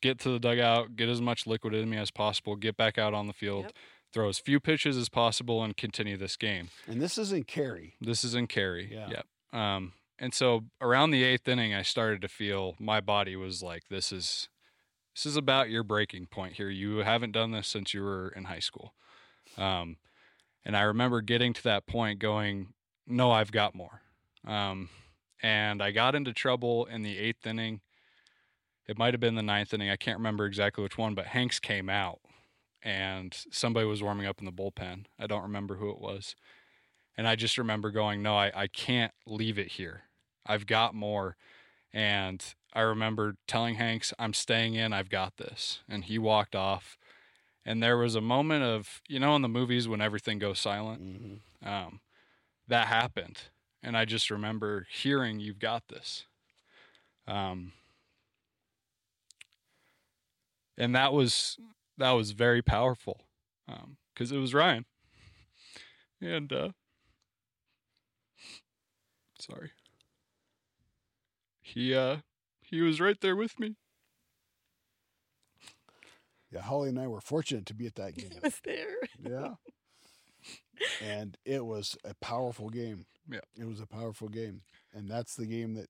[0.00, 3.14] get to the dugout, get as much liquid in me as possible, get back out
[3.14, 3.72] on the field, Yep.
[4.12, 6.70] throw as few pitches as possible, and continue this game.
[6.86, 7.94] And this isn't Carey.
[8.00, 8.88] This is in Cary.
[8.92, 9.08] Yeah.
[9.10, 9.26] Yep.
[9.60, 13.88] Um, and so around the eighth inning, I started to feel my body was like,
[13.88, 14.48] "This is,
[15.14, 16.70] this is about your breaking point here.
[16.70, 18.94] You haven't done this since you were in high school."
[19.58, 19.96] Um,
[20.64, 22.72] and I remember getting to that point, going,
[23.06, 24.02] "No, I've got more."
[24.46, 24.88] Um,
[25.42, 27.80] and I got into trouble in the eighth inning.
[28.86, 29.90] It might have been the ninth inning.
[29.90, 32.20] I can't remember exactly which one, but Hanks came out,
[32.82, 35.06] and somebody was warming up in the bullpen.
[35.18, 36.36] I don't remember who it was.
[37.16, 40.02] And I just remember going, no, I, I can't leave it here.
[40.44, 41.36] I've got more.
[41.92, 45.80] And I remember telling Hanks, I'm staying in, I've got this.
[45.88, 46.98] And he walked off.
[47.64, 51.02] And there was a moment of, you know, in the movies when everything goes silent,
[51.02, 51.66] Mhm.
[51.66, 52.00] um,
[52.68, 53.44] that happened.
[53.82, 56.26] And I just remember hearing, you've got this.
[57.26, 57.72] Um,
[60.78, 61.58] and that was
[61.98, 63.22] that was very powerful
[64.14, 64.84] because it was Ryan.
[66.20, 66.70] And uh,
[69.38, 69.70] sorry,
[71.62, 72.18] he uh,
[72.60, 73.76] he was right there with me.
[76.52, 78.30] Yeah, Holly and I were fortunate to be at that game.
[78.36, 78.96] I was there.
[79.22, 79.54] yeah.
[81.02, 83.06] And it was a powerful game.
[83.30, 83.40] Yeah.
[83.58, 84.60] It was a powerful game.
[84.94, 85.88] And that's the game that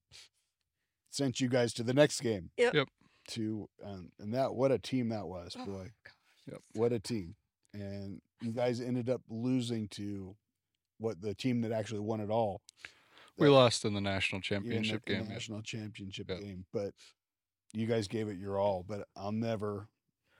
[1.10, 2.50] sent you guys to the next game.
[2.56, 2.74] Yep.
[2.74, 2.88] Yep.
[3.28, 5.90] To um, and that what a team that was, Oh, boy.
[6.50, 6.60] Yep.
[6.74, 7.34] What a team.
[7.74, 10.36] And you guys ended up losing to
[10.98, 12.62] what the team that actually won it all.
[13.36, 15.26] We That- lost in the national in the- championship in the game.
[15.28, 15.32] yeah.
[15.34, 16.40] national championship Yep.
[16.40, 16.66] game.
[16.72, 16.94] But
[17.72, 18.82] you guys gave it your all.
[18.84, 19.88] But I'll never,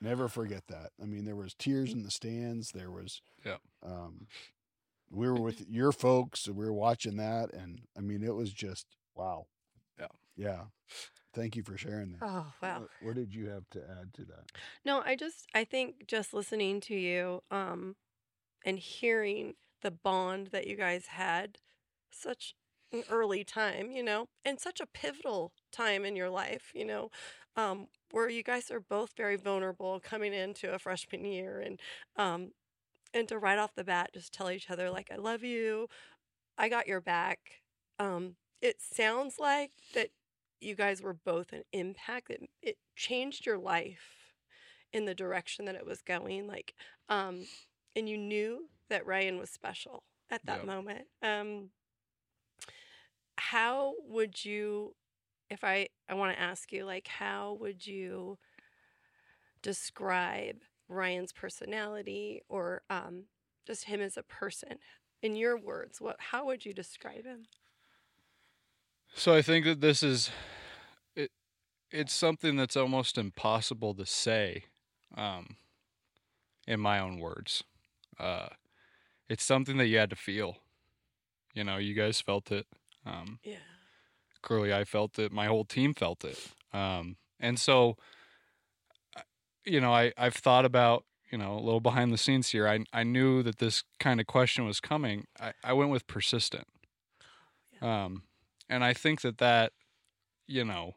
[0.01, 0.93] never forget that.
[1.03, 2.70] I mean, there was tears in the stands.
[2.70, 3.59] There was, Yeah.
[3.82, 4.28] um,
[5.11, 8.53] we were with your folks and we were watching that, and I mean, it was
[8.53, 9.47] just wow.
[9.99, 10.09] Yeah.
[10.37, 10.64] Yeah.
[11.37, 12.22] Thank you for sharing that.
[12.22, 12.80] Oh wow.
[12.80, 14.45] What, what did you have to add to that?
[14.84, 17.97] No, I just I think just listening to you um
[18.64, 21.59] and hearing the bond that you guys had
[22.11, 22.55] such
[22.93, 27.11] an early time, you know, and such a pivotal time in your life, you know,
[27.57, 31.80] um where you guys are both very vulnerable coming into a freshman year and
[32.16, 32.53] um
[33.14, 35.89] and to right off the bat just tell each other like I love you.
[36.59, 37.39] I got your back.
[37.99, 40.11] Um it sounds like that
[40.61, 44.33] you guys were both an impact that it changed your life
[44.93, 46.75] in the direction that it was going like
[47.09, 47.47] um
[47.97, 50.65] and you knew that Ryan was special at that Yep.
[50.65, 51.71] moment um
[53.39, 54.95] how would you
[55.51, 58.39] if I I want to ask you like how would you
[59.63, 60.57] describe
[60.89, 63.25] Ryan's personality or um
[63.67, 64.79] just him as a person
[65.23, 67.45] in your words what how would you describe him
[69.15, 70.31] So I think that this is
[71.15, 71.31] it.
[71.91, 74.65] It's something that's almost impossible to say,
[75.17, 75.57] um,
[76.67, 77.65] in my own words.
[78.19, 78.49] Uh,
[79.29, 80.59] it's something that you had to feel.
[81.55, 82.67] You know, you guys felt it.
[83.05, 83.57] Um, yeah
[84.47, 85.33] clearly, I felt it.
[85.33, 86.39] My whole team felt it.
[86.73, 87.97] Um, and so,
[89.65, 92.69] you know, I I've thought about you know a little behind the scenes here.
[92.69, 95.27] I I knew that this kind of question was coming.
[95.41, 96.69] I I went with persistent.
[97.83, 98.23] Um,
[98.69, 99.73] and I think that that,
[100.47, 100.93] you know,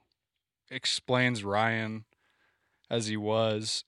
[0.72, 2.06] explains Ryan
[2.90, 3.84] as he was,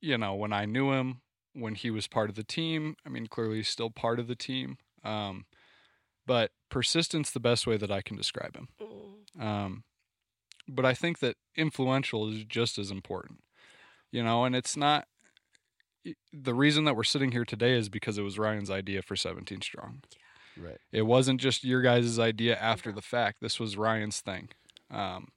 [0.00, 1.20] you know, when I knew him,
[1.54, 2.96] when he was part of the team.
[3.04, 4.78] I mean, clearly he's still part of the team.
[5.04, 5.44] Um,
[6.26, 8.68] but persistence, the best way that I can describe him.
[8.80, 9.84] Mm, Um,
[10.68, 13.40] but I think that influential is just as important.
[14.10, 15.06] You know, and it's not
[16.32, 19.60] the reason that we're sitting here today is because it was Ryan's idea for 17
[19.62, 20.02] strong.
[20.56, 20.78] Right.
[20.92, 23.38] It wasn't just your guys' idea after the fact.
[23.40, 24.48] This was Ryan's thing.
[24.90, 25.28] Um,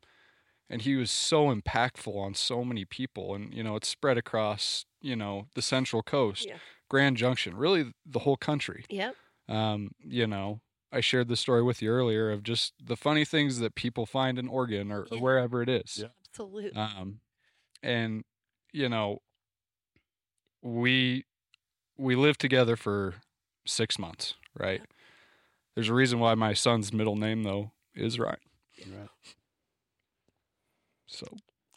[0.70, 3.36] and he was so impactful on so many people.
[3.36, 6.58] And, you know, it's spread across, you know, the Central Coast, Yeah.
[6.90, 8.86] Grand Junction, really the whole country.
[8.90, 9.16] Yep.
[9.48, 10.62] Um, you know,
[10.92, 14.40] I shared the story with you earlier of just the funny things that people find
[14.40, 16.00] in Oregon or, or wherever it is.
[16.02, 16.08] Yeah.
[16.30, 16.74] Absolutely.
[16.76, 17.20] Um,
[17.82, 18.24] and
[18.74, 19.20] you know,
[20.62, 21.26] we
[21.98, 23.16] we lived together for
[23.66, 24.82] six months, right?
[25.76, 28.38] There's a reason why my son's middle name though is Ryan.
[28.80, 29.10] Right.
[31.08, 31.28] So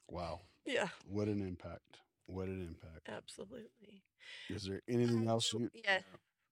[0.08, 0.40] Wow.
[0.64, 0.88] yeah.
[1.08, 1.98] What an impact.
[2.26, 3.08] What an impact.
[3.08, 4.02] Absolutely.
[4.48, 5.70] Is there anything um, else you?
[5.74, 6.00] Yeah.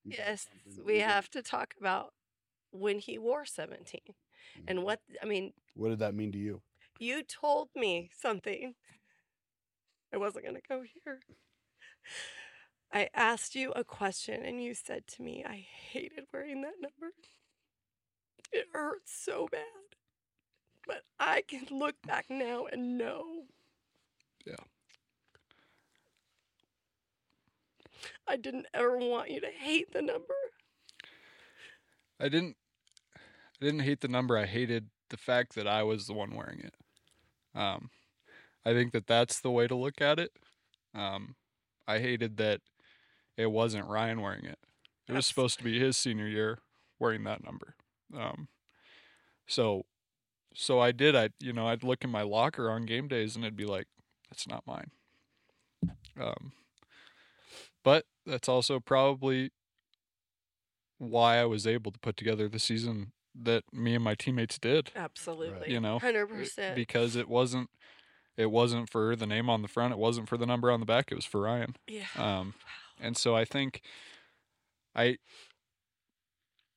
[0.03, 0.47] you got Yes.
[0.85, 2.13] We you have to talk about
[2.71, 4.13] when he wore 17 mm.
[4.67, 6.61] and what, I mean, What did that mean to you?
[6.99, 8.75] you told me something.
[10.13, 11.19] I wasn't going to go here.
[12.93, 17.13] I asked you a question and you said to me, I hated wearing that number.
[18.51, 19.61] It hurts so bad.
[20.85, 23.43] But I can look back now and know.
[24.45, 24.55] Yeah.
[28.27, 30.33] I didn't ever want you to hate the number.
[32.19, 32.55] I didn't
[33.61, 34.37] I didn't hate the number.
[34.37, 36.75] I hated the fact that I was the one wearing it.
[37.55, 37.89] Um,
[38.65, 40.31] I think that that's the way to look at it.
[40.93, 41.35] Um,
[41.87, 42.61] I hated that
[43.35, 44.59] it wasn't Ryan wearing it.
[45.07, 46.59] It was supposed to be his senior year
[46.99, 47.75] wearing that number.
[48.15, 48.47] Um,
[49.47, 49.85] so,
[50.53, 51.15] so I did.
[51.15, 53.87] I you know I'd look in my locker on game days and it'd be like,
[54.29, 54.91] that's not mine.
[56.19, 56.53] Um,
[57.83, 59.51] but that's also probably
[60.97, 64.91] why I was able to put together the season that me and my teammates did.
[64.95, 65.71] Absolutely.
[65.71, 66.75] You know, 100%.
[66.75, 67.69] because it wasn't
[68.35, 70.85] it wasn't for the name on the front, it wasn't for the number on the
[70.85, 71.75] back, it was for Ryan.
[71.87, 72.05] yeah.
[72.15, 72.53] Um,
[72.99, 73.81] and so I think
[74.95, 75.17] I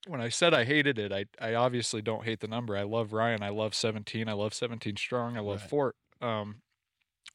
[0.06, 2.76] when I said I hated it, I I obviously don't hate the number.
[2.76, 3.42] I love Ryan.
[3.42, 4.28] I love 17.
[4.28, 5.36] I love 17 strong.
[5.36, 5.70] I love Right.
[5.70, 5.96] Fort.
[6.20, 6.62] Um,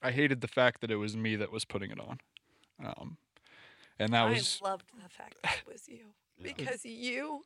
[0.02, 2.20] I hated the fact that it was me that was putting it on.
[2.84, 3.18] Um,
[4.00, 7.44] and that was I loved the fact that it was you because you,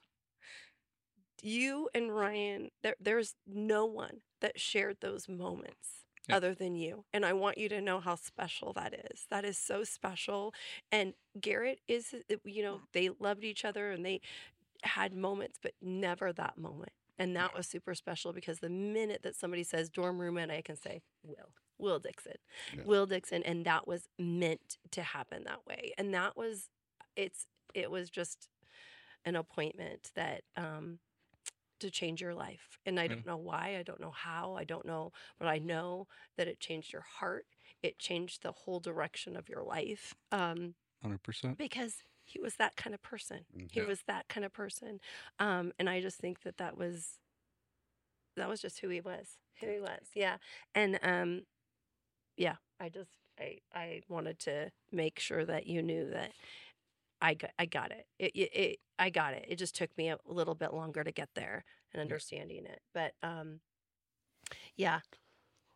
[1.41, 6.37] you and Ryan, there, there's no one that shared those moments Yeah.
[6.37, 7.05] other than you.
[7.13, 9.25] And I want you to know how special that is.
[9.29, 10.53] That is so special.
[10.91, 14.21] And Garrett is, you know, they loved each other and they
[14.83, 16.91] had moments, but never that moment.
[17.17, 20.61] And that was super special because the minute that somebody says dorm room and I
[20.61, 22.35] can say, Will, Will Dixon,
[22.75, 22.83] Yeah.
[22.85, 23.43] Will Dixon.
[23.43, 25.91] And that was meant to happen that way.
[25.97, 26.69] And that was,
[27.17, 28.47] it's, it was just
[29.25, 30.99] an appointment that, um,
[31.81, 32.77] to change your life.
[32.85, 36.07] And I don't know why, I don't know how, I don't know, but I know
[36.37, 37.45] that it changed your heart.
[37.81, 40.13] It changed the whole direction of your life.
[40.31, 40.75] Um,
[41.05, 41.57] 100%.
[41.57, 41.95] because
[42.29, 43.45] he was that kind of person.
[43.55, 43.71] Mhm.
[43.71, 44.99] He was that kind of person.
[45.39, 47.19] Um, and I just think that that was
[48.35, 49.37] that was just who he was.
[49.59, 50.07] Who he was.
[50.13, 50.37] Yeah.
[50.73, 51.45] And um,
[52.37, 56.31] yeah, I just I I wanted to make sure that you knew that
[57.21, 58.07] I got, I got it.
[58.17, 58.49] It, it.
[58.53, 59.45] it I got it.
[59.47, 61.63] It just took me a little bit longer to get there
[61.93, 62.81] and understanding it.
[62.93, 63.61] But um,
[64.75, 64.99] yeah,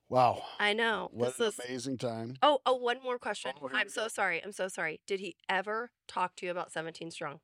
[0.10, 0.44] Wow.
[0.60, 1.10] I know.
[1.12, 2.36] What This an is- amazing time.
[2.42, 3.52] Oh, oh, one more question.
[3.62, 4.08] Oh, I'm so go.
[4.10, 4.44] sorry.
[4.44, 5.02] I'm so sorry.
[5.08, 7.40] Did he ever talk to you about 17 strong?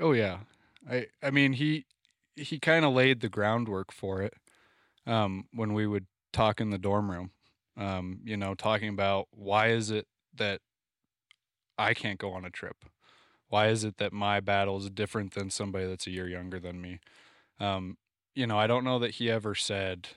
[0.00, 0.40] Oh yeah.
[0.88, 1.86] I I mean he
[2.36, 4.34] he kind of laid the groundwork for it
[5.06, 7.30] um when we would talk in the dorm room.
[7.76, 10.60] Um you know, talking about why is it that
[11.78, 12.84] I can't go on a trip?
[13.48, 16.80] Why is it that my battle is different than somebody that's a year younger than
[16.80, 17.00] me?
[17.58, 17.96] Um
[18.34, 20.08] you know, I don't know that he ever said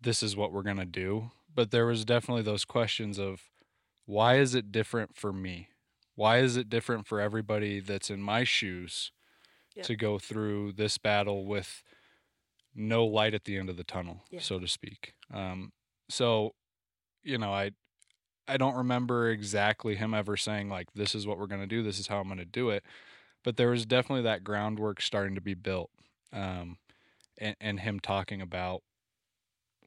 [0.00, 3.42] this is what we're going to do, but there was definitely those questions of
[4.06, 5.68] why is it different for me?
[6.14, 9.12] Why is it different for everybody that's in my shoes
[9.74, 9.82] Yeah.
[9.84, 11.82] to go through this battle with
[12.74, 14.40] no light at the end of the tunnel, Yeah.
[14.40, 15.14] so to speak?
[15.32, 15.72] Um,
[16.08, 16.54] so,
[17.22, 17.72] you know, I
[18.48, 21.84] I don't remember exactly him ever saying like, "This is what we're going to do.
[21.84, 22.84] This is how I'm going to do it,"
[23.44, 25.90] but there was definitely that groundwork starting to be built,
[26.32, 26.78] um,
[27.38, 28.82] and, and him talking about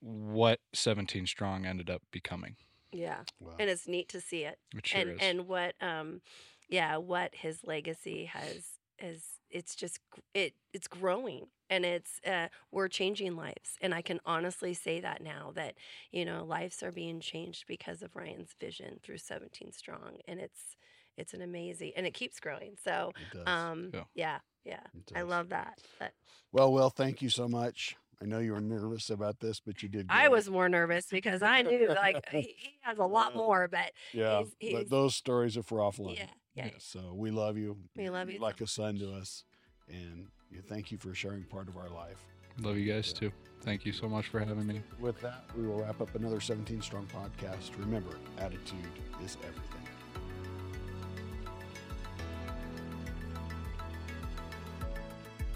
[0.03, 2.57] what 17 strong ended up becoming.
[2.91, 3.23] Yeah.
[3.39, 3.53] Wow.
[3.57, 4.59] And it's neat to see it.
[4.75, 5.17] It sure and is.
[5.21, 6.21] and what um
[6.69, 8.65] yeah, what his legacy has
[8.99, 9.99] is it's just
[10.33, 15.21] it it's growing and it's uh we're changing lives and I can honestly say that
[15.21, 15.75] now that
[16.11, 20.75] you know lives are being changed because of Ryan's vision through 17 strong and it's
[21.15, 22.75] it's an amazing and it keeps growing.
[22.83, 23.13] So
[23.47, 24.03] um Yeah.
[24.13, 24.83] yeah, yeah.
[25.15, 25.79] I love that.
[25.99, 26.13] But
[26.51, 27.95] Well, Will, thank you so much.
[28.21, 30.07] I know you were nervous about this, but you did.
[30.09, 30.31] I great.
[30.31, 34.39] was more nervous because I knew like he, he has a lot more, but Yeah,
[34.39, 36.17] he's- he's- but those stories are for offline.
[36.17, 36.69] yeah, yeah.
[36.79, 37.77] So we love you.
[37.95, 39.43] We love you like so a son to us,
[39.89, 40.27] and
[40.69, 42.23] thank you for sharing part of our life.
[42.59, 43.31] Love you guys too.
[43.61, 44.81] Thank you so much for having me.
[44.99, 47.71] With that, we will wrap up another 17 Strong podcast.
[47.79, 48.77] Remember, attitude
[49.23, 49.81] is everything.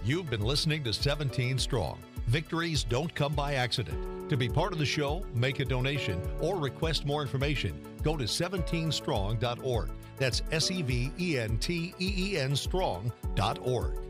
[0.03, 1.99] You've been listening to 17 Strong.
[2.27, 4.29] Victories don't come by accident.
[4.29, 8.25] To be part of the show, make a donation, or request more information, go to
[8.25, 9.89] 17strong.org.
[10.17, 14.06] That's S E V E N T E E N strong.org.